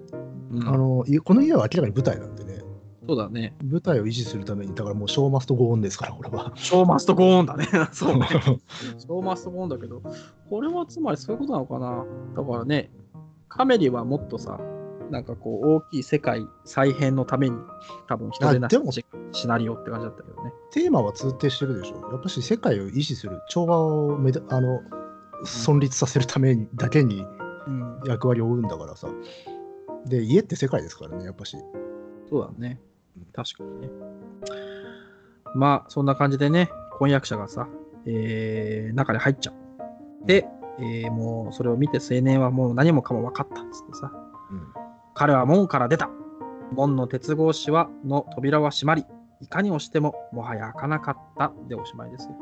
[0.51, 2.63] うんあの、いこの家は明らかに舞台なんでね。
[3.09, 3.55] そうだね。
[3.63, 6.53] 舞台を維持するために、だからもうショーマストゴーンですから、これは。
[6.57, 7.67] ショーマストゴーンだね。
[7.93, 8.27] そうね。
[8.99, 10.03] ショーマストゴーンだけど、
[10.51, 12.05] これはつまりそういうことなのかな？
[12.37, 12.91] だからね、
[13.49, 14.59] カメリはもっとさ、
[15.11, 17.57] なんかこう大きい世界再編のために
[18.09, 20.53] 多分人でなあでもしシナリオって感じだったけどね。
[20.73, 22.11] テーマは通底してるでしょ。
[22.11, 24.81] やっぱし世界を維持する、調和をめだあの
[25.45, 27.25] 存立させるためにだけに
[27.67, 28.01] うん。
[28.07, 29.09] 役割を負うんだからさ。
[30.07, 31.57] で、家って世界ですからね、やっぱし。
[32.29, 32.81] そうだね。
[33.33, 33.89] 確かにね。
[35.55, 37.69] まあ、そんな感じでね、婚約者がさ、
[38.07, 40.27] えー、中に入っちゃう。
[40.27, 40.47] で、
[40.79, 44.13] えーもうそれを見て青年はもう何もかも分かったっつってさ、
[44.51, 46.11] うん彼は門から出た。
[46.73, 49.07] 門の鉄格子はの扉は閉まり、
[49.41, 52.35] いかに押してももはや開かなかったでおしまいですよ。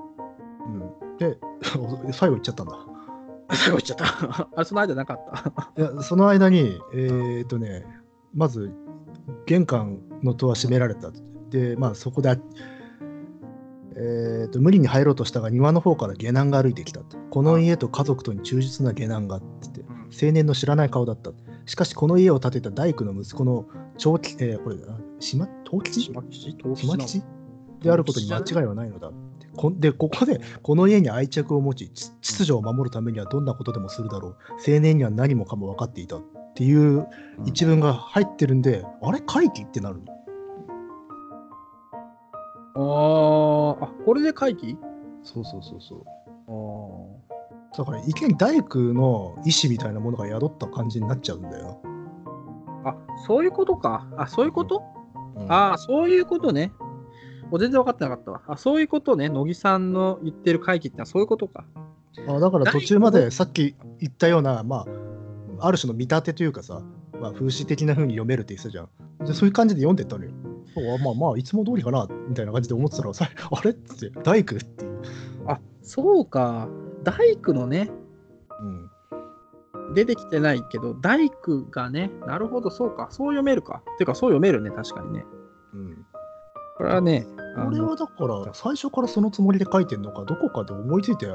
[0.66, 0.68] う
[1.14, 1.38] ん、で、
[2.12, 2.93] 最後行っちゃったんだ。
[3.54, 4.48] 最後言っちゃった。
[4.54, 5.20] あれ、その間なかっ
[5.76, 5.82] た。
[5.82, 7.86] いや、その間に、えーっとね、
[8.34, 8.72] まず、
[9.46, 11.10] 玄関の戸は閉められた。
[11.50, 12.38] で、まあ、そこで、
[13.96, 17.16] えーっと、無理に入ろうとしたが、庭の方から下男が歩いてきたと。
[17.30, 19.84] この家と家族とに忠実な下男が、つって、
[20.22, 21.30] 青年の知らない顔だった。
[21.66, 23.66] しかし、この家を建てた大工の息子の
[23.98, 26.00] 長吉、えーこれ、あ島、東吉？
[26.02, 26.56] 島吉？
[26.58, 27.22] 東島吉？
[27.80, 29.33] であることに間違いはないのだって。
[29.56, 34.36] こんで、ここで、この家に愛着を持ち、ち秩序を守るためにはどんなことでもするだろう。
[34.66, 36.22] 青年には何もかも分かっていたっ
[36.54, 37.06] ていう
[37.44, 40.14] 一文が入ってるんで、あれ回帰ってなるの？
[42.76, 44.76] あーあ、これで回帰
[45.22, 46.04] そうそうそうそう。
[46.48, 51.80] あーだから、一見大工の意志みたいなものが宿った感じになっちゃうんだよ
[52.84, 52.94] あ、
[53.26, 54.06] そういうことか。
[54.16, 54.80] あ、そういうこと、
[55.34, 55.42] な。
[55.42, 56.70] うんああ、そういうことね。
[57.50, 58.42] もう全然分かってなかったわ。
[58.48, 59.28] あ、そういうことね。
[59.28, 61.64] 乃木さんの言ってる回帰ってのはそういうことか。
[62.28, 64.86] あだから途中までさっき言ったような、ま
[65.58, 66.80] あ、ある種の見立てというかさ、
[67.20, 69.26] まあ、風刺的な風に読めるって言ってたじゃん。
[69.26, 70.30] でそういう感じで読んでったのよ。
[70.76, 75.00] あまあまあ、いつも通りかな、みたいな感じで思ってたら、さ あれって、大工っていう。
[75.46, 76.68] あ、そうか。
[77.04, 77.90] 大工のね、
[78.60, 79.94] うん。
[79.94, 83.08] 出てきてないけど、大工がね、なるほど、そうか。
[83.10, 83.82] そう読めるか。
[83.98, 85.24] てか、そう読めるね、確かにね。
[86.78, 91.26] うん、これはね、あこれのはだから、最初からそのつもりで書いてんのか、どこかで思いついて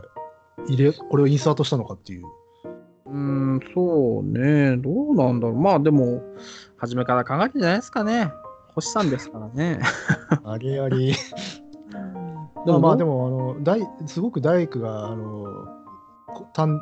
[0.67, 2.25] 入れ、これをインサートしたのかっていう。
[3.05, 4.77] うーん、そうね。
[4.77, 5.57] どうなんだろう。
[5.57, 6.21] まあ、でも、
[6.77, 8.31] 初めから考えてんじゃないですかね。
[8.75, 9.79] 星さんですからね。
[10.43, 11.07] あれあり。
[11.07, 11.15] で
[12.67, 15.65] まあまあ、でも、も、あの大すごく大工が、あの、
[16.27, 16.79] こ丹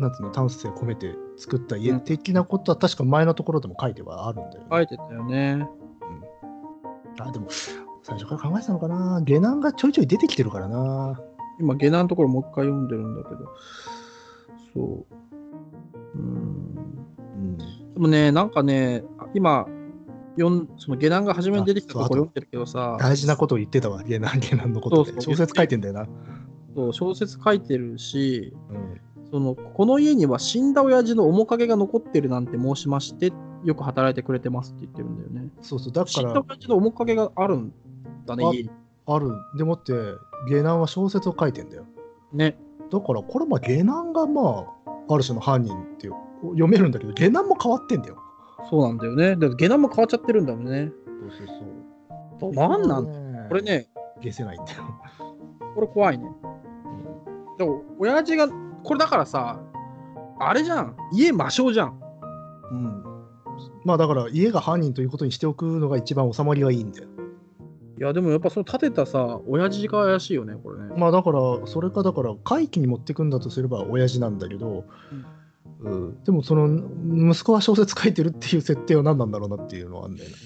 [0.00, 4.66] なんつうの、丹精込めて作った家うん的なことは、確か前のところでも書いてはあるんだよね。
[4.70, 5.68] 書いてたよね。
[7.20, 7.48] あ、でも、
[8.02, 9.20] 最初から考えてたのかな？
[9.22, 11.20] 下男がちょいちょい出てきてるからな。
[11.60, 13.48] 今、下段のところもう一回読んでるんだけど。
[14.74, 15.06] そう。
[16.14, 16.24] うーん。
[16.24, 17.58] うん。
[17.58, 17.64] で
[17.98, 19.66] もね、なんかね、今、
[20.38, 25.12] 読んその下段が初めに出てきたところ読んでるけどさ、大事なことを言ってたわ、下男、下男のことで。
[25.12, 26.06] そうそう小説書いてんだよな。
[26.74, 29.00] そう小説書いてるし、うん。
[29.30, 33.32] そのこの家には死んだ親父の面影が残ってるなんて申しまして、
[33.64, 35.50] よく働いてくれてますって言ってるんだよね。
[35.60, 37.72] そうそう、だ死んだから、親父の面影があるん
[38.24, 38.70] だね、あ家に。
[39.06, 39.32] ある。
[39.56, 39.92] でもって、
[40.48, 41.84] 下男は小説を書いてんだよ。
[42.32, 42.58] ね。
[42.90, 48.16] だから、これまあ下男がまあ、ある種の犯人っていう読めるんだけど、下男も変わってんだよ。
[48.68, 49.36] そうなんだよね。
[49.36, 50.92] だ下段も変わっちゃってるんだもんね。
[51.20, 51.46] そうそう
[52.40, 52.52] そう。
[52.52, 53.32] なんなん？
[53.32, 53.62] だこれ。
[53.62, 54.84] ね、消せないんだよ。
[55.74, 56.30] これ怖いね。
[57.58, 59.60] でも、親父が、これだからさ、
[60.38, 60.96] あれじゃん。
[61.12, 62.00] 家魔性じゃん。
[62.70, 63.02] うん。
[63.84, 67.08] まあだから、家が犯人ということにしておくのが一番収まりがいいんだよ。
[68.00, 70.94] いや、でもやっぱその立てたさ、親父が怪しいよね、これね。
[70.96, 74.84] まあだから、それかだから、回帰に持ってくんだとすれば親父なんだけど、
[75.82, 76.66] うん、でもその
[77.30, 80.36] 息子は小説書いてるっていう設定は何なんだろうなっていうのはあるんだよね。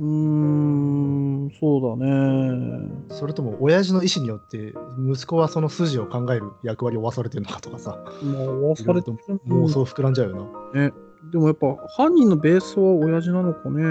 [0.00, 2.88] うーん、そうだね。
[3.10, 4.74] それとも親父の意思によって
[5.08, 10.82] 息子はその筋を考える役割を負わされてるのかとかさ、もう忘れてる妄想膨らんじゃうよな。
[10.82, 10.92] ね。
[11.30, 13.82] でもやっぱ犯人のベースは親父なのかね。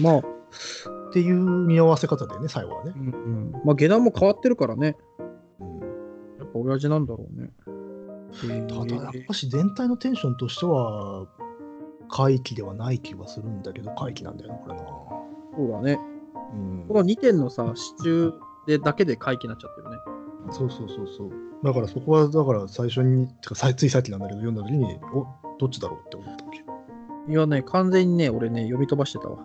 [0.00, 0.22] まあ、
[1.14, 2.98] っていう匂わせ方でね、最後はねう。
[2.98, 4.96] んうん、まあ下段も変わってるからね。
[5.60, 5.80] うん
[6.40, 7.50] やっぱ親父なんだろうね。
[8.66, 11.28] ただやっぱし全体のテンションとしては
[12.10, 14.82] 回帰ではない気はするんだけど回帰なんだよなこれな。
[15.56, 16.00] そうだね。
[16.52, 18.32] うんこの2点のさ、支柱
[18.66, 19.96] でだけで回帰になっちゃってるね。
[20.50, 21.30] そうそうそうそう。
[21.62, 25.28] だからそこはだから最初にてかさついさっきなんだけど読んだ時にお
[25.60, 26.64] どっちだろうって思ったわけ。
[27.28, 29.38] いやね、完全にね、俺ね、読み飛ばしてたわ。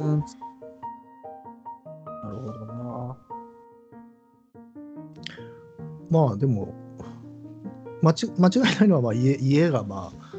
[0.00, 0.24] うん。
[2.24, 3.16] なるほどな。
[6.10, 6.74] まあでも
[8.02, 8.14] 間違
[8.58, 10.36] いないのはまあ家家がまあ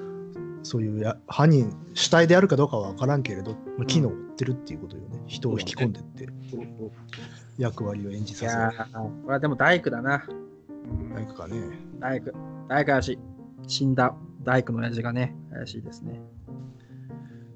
[0.64, 6.28] そういうや犯人主体であるかどうかは分からんけれど、まあ、機能を追ってるっていうことよね、人を引き込んでって
[7.58, 10.26] 役割を演じいさせるやー、これはでも大工だな。
[11.14, 11.62] 何かがね
[12.00, 12.32] 大工。
[12.68, 13.20] 大工怪しい。
[13.68, 16.22] 死んだ大工の親父がね、怪しいですね。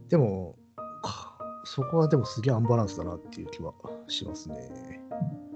[0.10, 0.59] でもか
[1.80, 3.74] そこはでもすげえアンバランスだなっていう気は
[4.10, 5.00] しますね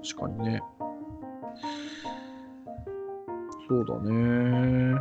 [0.02, 0.62] 確かにね。
[3.68, 5.00] そうだね。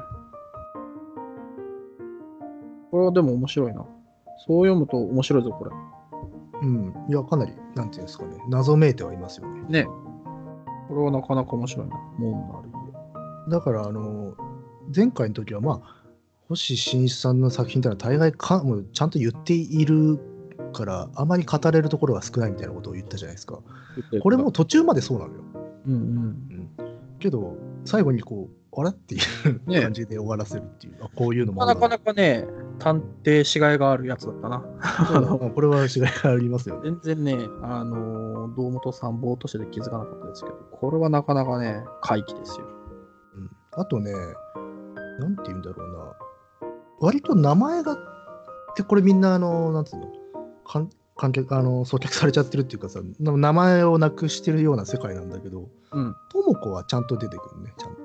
[2.92, 3.86] これはでも面白いな。
[4.46, 5.72] そう読むと面白いぞ、これ。
[6.62, 9.84] うんいやかなりなんていうんですかね謎めいてはいますよねね。
[10.88, 11.96] これはなかなか面白いな。
[12.18, 14.34] 門のあるだからあの
[14.94, 16.04] 前回の時はまあ
[16.50, 20.33] 星新一さんの作品ってのは大概かもうちゃんと言っている
[20.74, 23.60] からあまり語れるところが少ないみたいなことを言ったじゃないですか。
[24.12, 24.20] 家。
[24.20, 25.42] これも途中までそうなのよ。
[25.88, 26.38] うんうん。
[27.20, 28.90] けど最後にこうあれ？
[28.90, 29.82] っていうね。
[29.82, 32.48] 感じで終わらせるっていう、あこういうのもあなかなかね、
[32.80, 34.60] 探偵しがいがあるやつだったな。
[35.54, 36.92] これは違いがありますよね。
[37.04, 42.66] 全然ね、あのー、堂本さん、ぼーっとしてて気づかなかったですけど、これはなかなかね、回帰ですよ。
[43.36, 43.52] うん。
[43.74, 44.12] あとね、
[45.20, 46.14] なんて言うんだろうな、
[47.00, 47.96] 割と名前が、
[48.76, 50.08] でこれみんな、あの、なんつうの、
[50.66, 56.16] 観観客、あの、送客されちゃってるっていうかさ、な名前をなくしてるような世界なんだけど、うん。
[56.32, 58.02] とも子はちゃんと出てくるね、ちゃんと。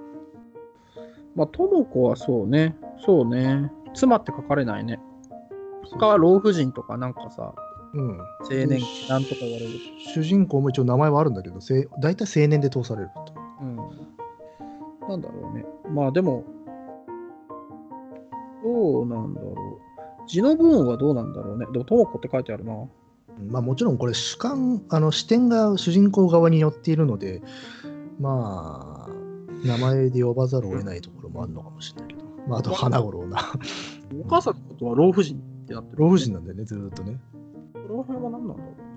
[1.35, 5.01] まあ、とも子はそうね、そうね、妻って書かれないね。
[5.91, 7.55] 他は老婦人とかなんかさ、
[7.95, 8.19] うん。
[8.19, 9.73] 青年、なんとか言われる。
[10.15, 13.35] 主人公も一応名前はあるんだけど、せい大体青年で通されると。
[13.63, 13.77] うん。
[15.09, 15.65] なんだろうね。
[15.91, 16.45] まあでも、
[18.63, 19.55] どうなんだろう。
[20.29, 21.67] 字の部分はどうなんだろうね。
[21.73, 22.73] でも、とも子って書いてあるな。
[22.73, 22.89] うん
[23.47, 27.41] まあもちろんこれ主観、あの視点が主人公側に寄っているので、
[28.19, 29.11] まあ、
[29.65, 33.53] 名前で呼ばざるを得ないところもあるのかもしれないけど、まああと花五郎な。
[34.25, 37.21] お母さんのことは老婦人ってなってる、老婦人なんだよね、ずーっとね。
[37.75, 38.89] この辺は何なんだろうね。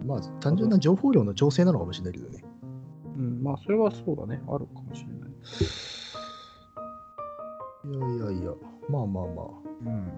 [0.00, 2.44] うん、まあ単純な情報量の調整なのかもしれないけどね。
[3.16, 4.42] うん、まあ、それはそうだね。
[4.46, 5.30] あるかもしれない。
[7.88, 8.52] いやいやいや、
[8.88, 9.46] まあまあまあ。
[9.84, 10.12] うん。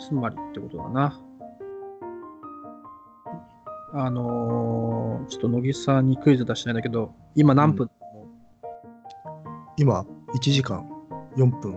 [0.00, 1.20] つまりってことだな。
[3.94, 7.90] あのー、ちょっと乃木さんにクイズ出したいんだけど、今何分、
[9.78, 10.04] 今、
[10.34, 10.86] 1時間
[11.36, 11.74] 4分、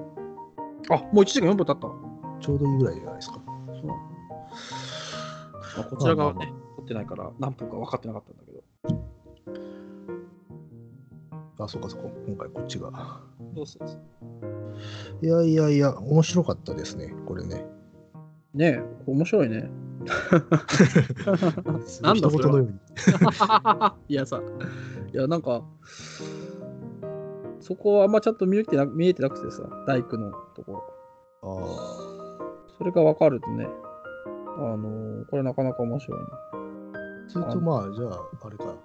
[0.90, 1.88] あ、もう1時間4分経った？
[1.88, 1.94] わ。
[2.42, 3.40] ちょうどいいぐらいじゃないですか。
[3.68, 3.94] そうま
[5.80, 8.62] あ、こちら側ね、撮ってないから何分か分かってなかったんだけど。
[11.64, 13.22] あ、そうかそうか、今回こっちが。
[13.54, 13.86] どうする
[15.22, 17.66] いやいやいや、面白かったですね、これね。
[18.54, 19.70] ねえ、面白いね。
[21.86, 22.74] す なんだ一言のように。
[24.10, 24.42] いやさ、
[25.14, 25.62] いやなんか、
[27.60, 30.84] そこはあんまちゃんと見えてな見えてなくてさ、大工のところ。
[31.44, 33.68] あそれが分かるとね、
[34.58, 36.26] あのーこれなかなか面白いな。
[36.26, 36.30] あ。
[37.28, 38.76] それとまあ、じゃあ、あれか。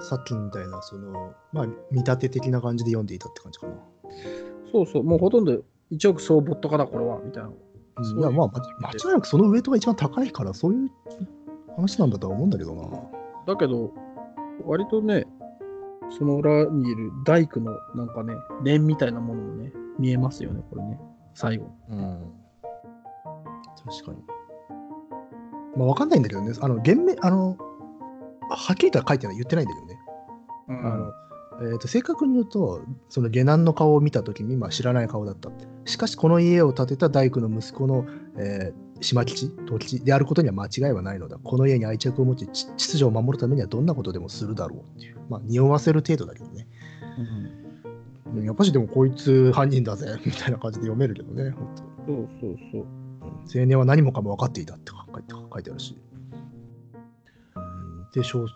[0.00, 3.74] さっきみたいな、その、まあ、見立て的な感じで読んでいたって感じかな。
[4.72, 7.50] そうそう、もうほとんど一億総ボット化だ、これは、みたいな。
[8.02, 10.90] そういういやまあ間違いなくそのウエイトが一番高いからそういう
[11.74, 12.88] 話なんだとは思うんだけどな。
[13.46, 13.92] だけど、
[14.64, 15.26] 割とね、
[16.10, 21.00] その裏にいる大工のなんかね、念みたいなものもね、見えますよね、これね、
[21.34, 21.66] 最後。
[21.90, 22.32] うん。
[23.84, 24.18] 確かに。
[25.76, 27.56] まあわかんないんだけどね、あの、厳明、あの、
[28.56, 29.98] はっきりとは書いてない、言ってないんだけどね。
[30.68, 31.12] うあの
[31.60, 35.50] えー、と正確に言うと、その下男の顔を見たときに、まあ、知らない顔だった。
[35.86, 41.36] しかし、この家を建てた大工の息子の、えー、島吉、東吉であることには間違いはないのだ。
[41.42, 45.16] この家に愛着を持ち、ち秩序を守るためにはどんなことでもするだろうっていう。
[45.28, 46.68] まあ、匂わせる程度だけどね。
[47.18, 51.68] うんやっぱしでもこいつ犯人だぜ、 みたいな感じで読めるけどね、本
[52.06, 52.82] 当そうそうそう。
[52.82, 53.08] うん
[53.50, 55.96] 青年は何もかも分かっていたって書いてあるし。
[58.14, 58.48] うん、で、小、うん、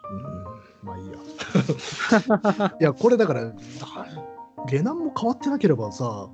[0.82, 1.14] まあいいや。
[2.80, 3.52] いや、これだから、
[4.66, 6.28] 下男も変わってなければさ、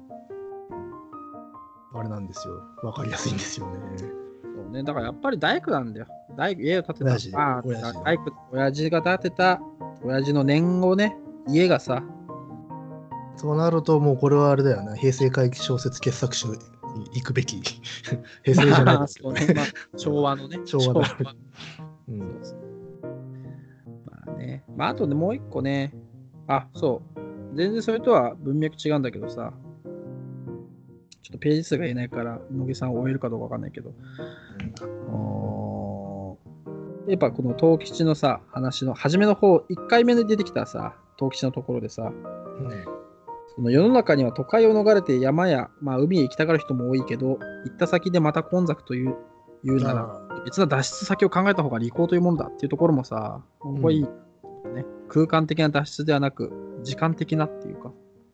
[1.95, 2.63] あれなんですよ。
[2.83, 3.79] 分かりやすいんですよね。
[4.43, 6.07] そうね、だからやっぱり大工なんだよ。
[6.37, 7.11] 大工、家を建てた。
[7.11, 9.61] 親父ああ親父大工、親父が建てた、
[10.05, 11.17] 親父の念をね、
[11.47, 12.03] 家がさ、
[13.39, 14.97] そうなると、もうこれはあれだよな。
[14.97, 16.55] 平成回帰小説傑作集に
[17.15, 17.63] 行くべき。
[18.43, 19.47] 平成じゃないですけどね。
[19.55, 19.65] まあ
[19.97, 20.59] 昭和のね。
[20.65, 22.58] 昭和のうんそうそうまあ
[24.49, 24.65] ね。
[24.77, 25.95] まああとね、もう一個ね。
[26.47, 27.57] あ、そう。
[27.57, 29.53] 全然それとは文脈違うんだけどさ。
[31.23, 33.93] ちょっとページ数が言えないから、野木さんを終えるかどうかわかんないけど。
[37.07, 42.13] やっぱこの東吉のさ、話の初めの方、1回目で出てきたさ、東吉のところでさ、
[43.55, 49.17] その世の中には都会を逃れて山や、まあ、海へ行きたがる人も多いけど、行った先でまた混雑という
[49.65, 54.07] 言うなら、別な脱出先を考えた方が利口というもんだっていうところもさ、ここいい、
[54.69, 54.85] ね。
[55.09, 56.53] 空間的な脱出ではなく、
[56.83, 57.91] 時間的なっていうか、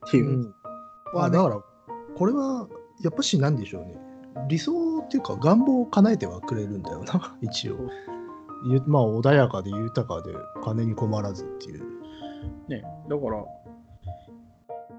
[0.07, 0.33] っていうう。
[0.33, 0.55] ん
[1.15, 1.61] まあ、だから、
[2.17, 2.69] これは
[3.03, 3.97] やっぱしなんでしょうね。
[4.49, 7.77] 理想っていうか願望を叶えてはくれるんだよな、 一応。
[8.67, 11.85] ゆまあ穏やかで豊かで金に困らずっていう。
[12.69, 13.45] ね、だから、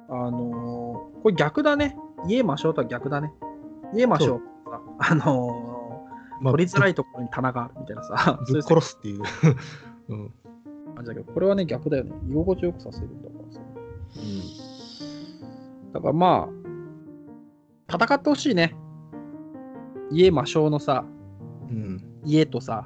[0.10, 1.98] あのーこれ逆だね。
[2.28, 3.34] 家ましょうとは逆だね。
[3.94, 9.24] 家ましょうさ、あのーまあ取りづらいところに棚があるみたいなさ、ぶっ殺すっていう。
[10.10, 10.34] うん
[10.96, 12.12] 感じだけど、これはね、逆だよね。
[12.30, 13.60] 居心地よくさせるんだからさ。
[15.94, 16.52] だからまあ、
[17.94, 18.76] 戦ってほしいね。
[20.12, 21.06] 家魔性のさ、
[21.70, 22.86] うん家とさ、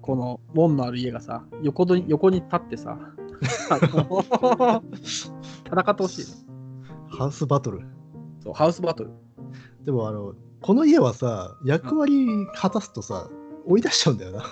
[0.00, 2.98] この門のある家がさ、横に横に立ってさ、
[3.42, 3.80] 戦っ
[5.94, 6.30] てほしいね。
[7.08, 7.80] ハウスバトル。
[8.42, 9.10] そう、ハウスバトル。
[9.84, 13.28] でもあの、この家はさ、役割果たすとさ、
[13.66, 14.44] 追い出しちゃうんだよな。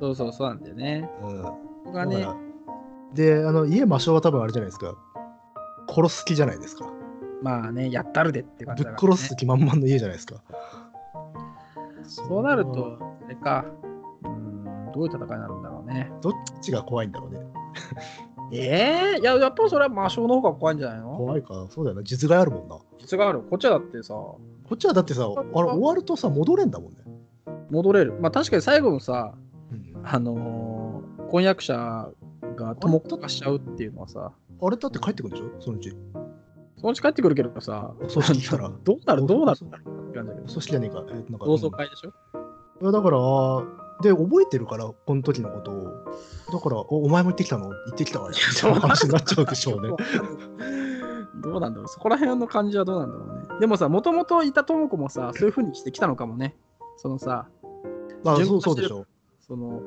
[0.00, 1.10] そうそうそうなんだよね。
[1.22, 2.26] うんここがね
[3.14, 4.94] で、あの家魔性は多分あれじゃないですか。
[5.88, 6.90] 殺す気じゃないですか。
[7.42, 9.16] まあね、やったるでって感ぶっじだから、ね。
[9.16, 10.42] 殺す気満々の家じゃないですか。
[12.04, 13.64] そうなると、あれか、
[14.22, 16.10] うーん、どういう戦いになるんだろうね。
[16.20, 17.40] どっちが怖いんだろうね。
[18.52, 21.16] ええいや、やっぱりそれは魔性の方が怖いんじゃないの？
[21.16, 22.02] 怖いか、そうだよな。
[22.02, 22.76] 実害あるもんな。
[22.76, 23.40] こ実がある？
[23.40, 25.28] こっちはだってさ、っちはだってさ、あ
[25.62, 26.98] れ終わるとさ、戻れんだもんね。
[27.70, 28.14] 戻れる。
[28.20, 29.34] まあ確かに最後のさ、
[29.70, 30.77] うんあのー
[31.28, 32.08] 婚約者
[32.56, 35.60] が友子化しちゃうっていうのはさ、あれだって帰ってくるんでしょ？
[35.60, 35.90] そのうち。
[36.78, 38.70] そのうち帰ってくるけどさ、お葬式来たら。
[38.84, 39.80] どうなるどうなるって感
[40.10, 41.04] じだけどお、葬式じゃねえか。
[41.08, 42.08] えーなんか同窓会でしょ、
[42.82, 43.18] いやだから、
[44.02, 45.84] で、覚えてるから、この時のことを。
[46.52, 47.66] だから、おお前も行ってきたの？
[47.66, 48.32] 行ってきたわよ。
[48.32, 49.90] みたいな話になっちゃうでしょうね。
[51.42, 53.60] どうなんだろうそこら辺の感じはどうなんだろうね。
[53.60, 56.56] でもさ、もともといた友子もさ、そういう風にしてきたのかもね。
[56.96, 57.46] そのさ、
[58.24, 59.06] まあ、順そうそうでしょう。
[59.40, 59.80] その、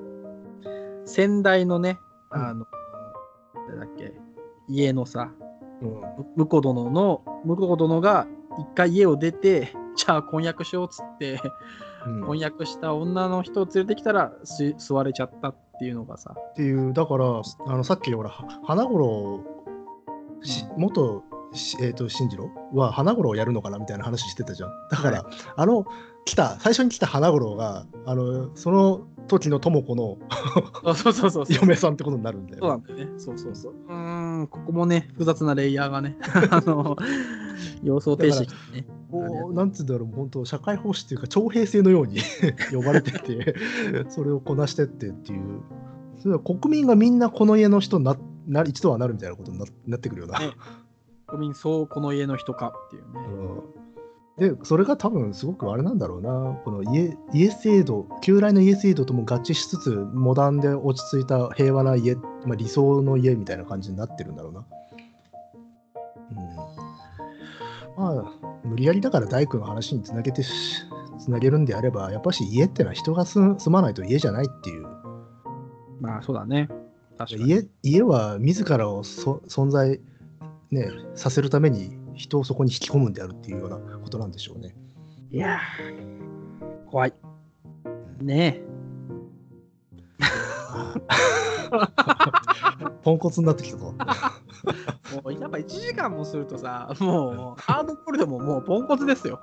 [1.05, 1.99] 先代のね、
[2.29, 2.65] あの、
[3.67, 4.13] 誰だっけ、
[4.67, 5.31] 家のさ、
[5.81, 6.45] うん。
[6.45, 8.27] 婿殿の、婿殿が
[8.59, 11.41] 一回家を出て、じゃあ婚約しようっつって、
[12.05, 12.21] うん。
[12.25, 19.43] 婚約した女の人を連れてきたらす吸われちゃったっていうのがさ、っていう、だから、あのさっきほら、は花五郎、
[20.43, 21.23] し元、
[21.53, 24.69] しえー、と進次郎は花五郎をやるのかなみたいな話してたじゃん。
[24.89, 25.25] だから、
[25.55, 25.85] あの、
[26.25, 30.17] 来た、最初に来た花五郎が、あの、その時の智子の
[30.95, 31.57] そうそうそうそう。
[31.61, 32.59] 嫁さんってことになるんだよ。
[32.59, 33.07] そうなんだよね。
[33.17, 33.73] そうそうそう。
[33.73, 36.17] うーん、ここもね、複雑なレイヤーがね、
[36.51, 36.95] あの、
[37.83, 38.87] 様相停止してね。
[39.11, 42.19] こうなんつうんだろう、本当、社会奉仕っていうか、徴兵制のように
[42.71, 43.55] 呼ばれてて、
[44.09, 45.59] それをこなしてってっていう、
[46.19, 48.15] それは国民がみんなこの家の人にな
[48.47, 50.39] な一度はなるみたいなことにななってくるような。
[50.39, 50.51] ね
[51.27, 53.19] 国民そうこの家の人かっていうね。
[53.25, 53.80] うん、
[54.41, 64.65] で、それが多分すごくあれなんだろうな、この家家制度、旧来の家制度とも合致しつつ、モダンで落ち着いた平和な家、まあ、理想の家みたいな感じになってるんだろうな。
[66.31, 70.85] うん、まあ、無理やりだから大工の話につなげてし
[71.19, 74.87] つなげるんであれば、やっぱし家ってのは人が住住まないと家じゃないっていう。
[75.99, 76.67] まあそうだね。
[77.19, 77.47] 確かに。
[77.47, 80.01] 家家は自らをそ存在、
[80.71, 84.75] ね、させるために人をそこに引き込むんであるっていうようなことなんでしょうね。
[85.31, 87.13] いやー、怖い。
[88.21, 88.61] ね
[93.03, 93.95] ポンコツになってきたぞ。
[95.11, 95.15] え。
[95.15, 99.39] もうやっぱ1時間もするとさ、もうハードボイルドももうポンコツですよ。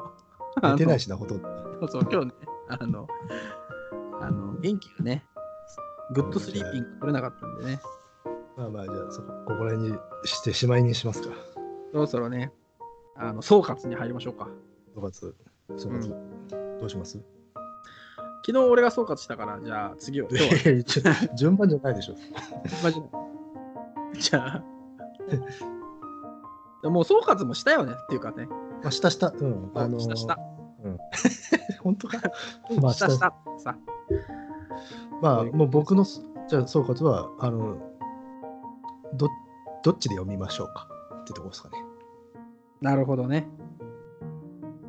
[0.62, 1.04] 寝てないし。
[1.04, 1.48] しな、ほとんど。
[1.80, 2.32] そうそう、今日ね、
[2.68, 3.08] あの、
[4.20, 5.24] あの元気がね、
[6.14, 7.80] good sleeping取れなかったんでね、
[8.56, 11.34] まあまあ、じゃあそこ、ここら辺にしてしまいにしますか。
[11.92, 12.52] そろそろね、
[13.18, 14.48] あの総括に入りましょうか。
[14.96, 15.34] 5月、
[15.76, 16.08] 正月、
[16.80, 17.20] どうします？
[18.46, 20.28] 昨日俺が総括したから、じゃあ次を、
[21.36, 22.14] 順番じゃないでしょ。
[22.82, 23.08] マジで
[24.20, 24.62] じゃあ、
[26.82, 28.46] でもう総括もしたよねっていうかね、
[28.82, 29.70] まあ、下下、うん。
[29.74, 30.38] あのーしたした。
[31.82, 32.18] 本当か？
[32.80, 33.34] まあしたした。
[33.58, 33.76] さ。
[35.20, 37.76] まあ、もう僕の、じゃあ総括は、あの、
[39.14, 39.28] ど、
[39.82, 40.88] どっちで読みましょうか
[41.22, 41.76] ってとこですかね。
[42.80, 43.46] なるほどね。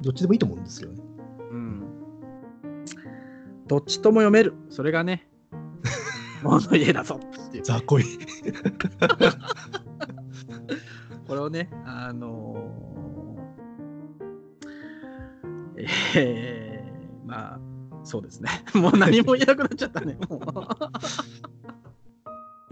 [0.02, 1.02] どっちでもいいと思うんですけどね。
[1.52, 1.84] うん。
[3.68, 4.54] どっちとも読める。
[4.70, 5.28] それがね、
[6.44, 7.64] もの家だぞっていう。
[7.64, 8.04] 雑魚い。
[11.28, 12.60] これをね、あのー
[16.16, 17.60] えー、まあ、
[18.04, 18.50] そうですね。
[18.74, 20.18] もう何も言えなくなっちゃったね。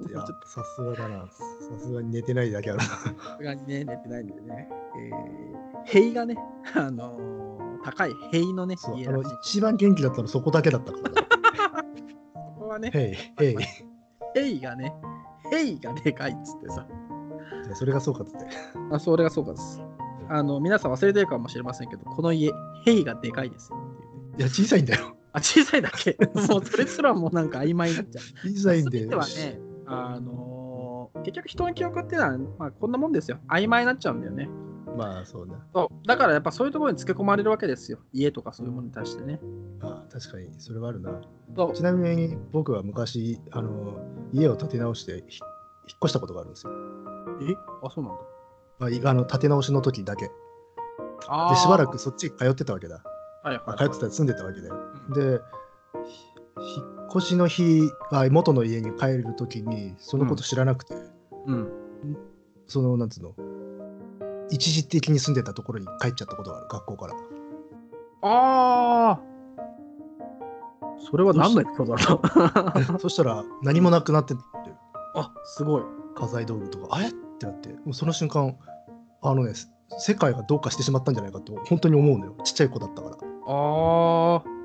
[0.09, 1.27] いや、さすがだな。
[1.27, 1.43] さ
[1.79, 2.85] すがに寝てないだけあるな。
[2.85, 2.97] さ
[3.37, 4.69] すがにね、寝てないんでね。
[4.97, 6.37] えー、塀がね、
[6.75, 9.23] あのー高い塀のね、そうあの。
[9.43, 11.83] 一番元気だったのそこだけだったから。
[12.33, 13.55] ここはね、へい、へい。
[14.33, 14.93] 塀がね、
[15.51, 16.85] 塀がでかいっつってさ。
[17.63, 18.47] じゃあそれが総括で。
[18.91, 19.81] あ、それがそうかです。
[20.29, 22.51] あの、皆さん忘れてるかもしれませんけど、この家、
[22.83, 25.15] 塀がでかいですよっていや、小さいんだよ。
[25.31, 26.17] あ、小さいだけ。
[26.33, 28.23] もうそれすらもうなんか曖昧になっちゃう。
[28.51, 28.99] 小さいんで。
[28.99, 30.87] 全てはね、あのー
[31.23, 33.39] 結局人の記憶っていうのは、まあ、こんなもんですよ。
[33.49, 34.49] 曖昧になっちゃうんだよね。
[34.95, 35.55] まあ、そうね。
[35.73, 37.99] そうだからやっぱそういうところにつけ込まれるわけですよ。
[38.13, 39.39] 家とかそういうものに対してね。
[39.81, 41.21] あ確かに、それはあるな。
[41.73, 43.99] ちなみに僕は昔、あの、
[44.33, 45.39] 家を建て直してひ
[45.89, 46.73] 引っ越したことがあるんですよ。
[47.49, 47.55] え？
[47.83, 48.21] あ、そうなんだ。
[48.79, 50.29] まあい、あの建て直しの時だけ。
[51.27, 51.93] あで、しばらく。
[51.93, 53.03] くそっち通ってたわけだ。
[53.43, 54.75] はいはい、まあ、通ってた住んでたわけだよ。
[55.09, 55.39] うんで、
[56.59, 60.95] ひ引っ越しの日、あ元の家に帰る時に、そのこと知らなくて、
[61.45, 61.71] うん。
[62.67, 63.35] その、なんつうの、
[64.49, 67.13] 一時的に住んでたところに帰っちゃったことがある、学校から。
[68.21, 69.19] ああ。
[71.09, 72.21] それは何のエピソードだろ
[72.97, 72.99] う？
[72.99, 74.41] そしたら、何もなくなってて、
[75.15, 75.83] あ、すごい。
[76.15, 78.57] 家財道具とか、あれってなって、もうその瞬間、
[79.21, 79.53] あのね、
[79.99, 82.35] 世界がどうかしてしまったんじゃないかって本当に思うのよ。
[82.43, 83.15] ちっちゃい子だったから。
[83.15, 83.17] あ
[84.43, 84.56] あ。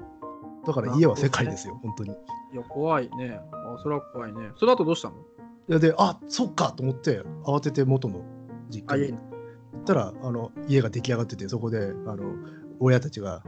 [0.66, 2.10] だから家は世界ですよ、本当に。
[2.10, 3.40] いや、怖いね。
[3.52, 4.51] あ、それは怖いね。
[4.56, 5.16] その後どうしたの？
[5.16, 8.22] いやで、あそっかと思って、慌てて元の
[8.68, 9.18] 実あ、家に行
[9.80, 12.34] ったら、あの家が出来上がってて、そこであの
[12.80, 13.43] 親たちが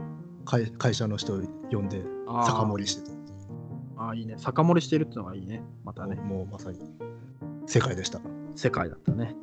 [0.45, 2.03] 会会社の人を呼んで
[2.45, 3.15] 酒盛りしてた。
[3.97, 4.35] あーいいね。
[4.37, 5.63] 酒盛りしてるってのがいいね。
[5.83, 6.15] またね。
[6.15, 6.79] もうまさに
[7.65, 8.19] 世界でした。
[8.55, 9.35] 世界だったね。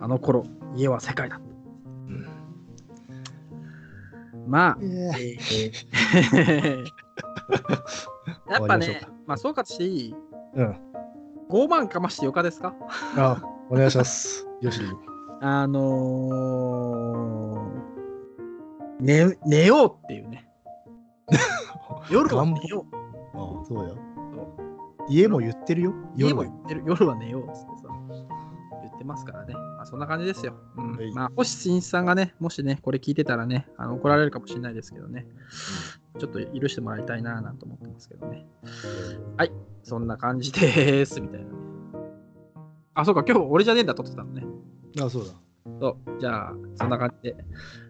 [0.00, 0.44] あの頃、
[0.74, 1.53] 家は世界だった。
[4.44, 6.84] うんまあ、ええー
[8.50, 10.14] やっぱねまあ総括していい？
[10.54, 10.76] うん。
[11.50, 12.74] ?5 万かましてよかですか？
[13.16, 14.46] あ、お願いします。
[14.60, 14.80] よし。
[15.40, 20.48] あのー、寝寝ようっていうね。
[22.10, 22.96] 夜は寝よう。
[23.36, 23.94] あそうや。
[25.08, 25.92] 家も言ってるよ。
[26.16, 27.66] 家夜はも言ってる夜は寝ようっつっ
[29.04, 29.54] ってますからね。
[29.54, 30.54] まあそんな感じですよ。
[30.76, 35.26] うんはいまあ星新一さんがね、もしね、これ聞いてたらね、あの怒られるかもしれないですけどね。
[36.18, 38.46] ちょっと許してもらいたいなぁなんて思ってますけどね。
[39.82, 41.52] そんな感じです、みたいなね。
[42.94, 44.44] あ、そうか、今日俺じゃねえんだ、撮ってたのね。
[45.00, 45.32] あ、そうだ。
[45.80, 47.44] そう、じゃあ、そんな感じで。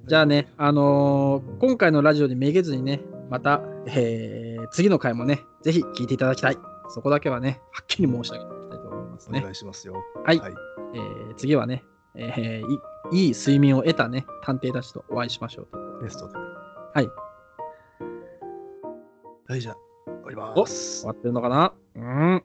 [0.07, 3.01] じゃあね、あのー今回のラジオにめげずにね、
[3.31, 6.59] また、えー次の回もね、ぜひ聞いていただきたい。
[6.89, 8.54] そこだけはね、はっきり申し上げて
[9.15, 9.41] ますおね。
[9.41, 9.95] 願いしますよ。
[10.25, 10.53] はいはい。
[10.95, 11.83] えー次はね、
[12.15, 12.73] えー
[13.13, 16.03] いいい睡眠を得たね、探偵たちとお会いしましょう。
[16.03, 16.35] ベストで。
[16.95, 17.09] はい。
[19.47, 19.77] はい、じゃあ、
[20.07, 21.01] 終わります。
[21.01, 21.75] 終わってるのかな？
[21.97, 22.43] うん。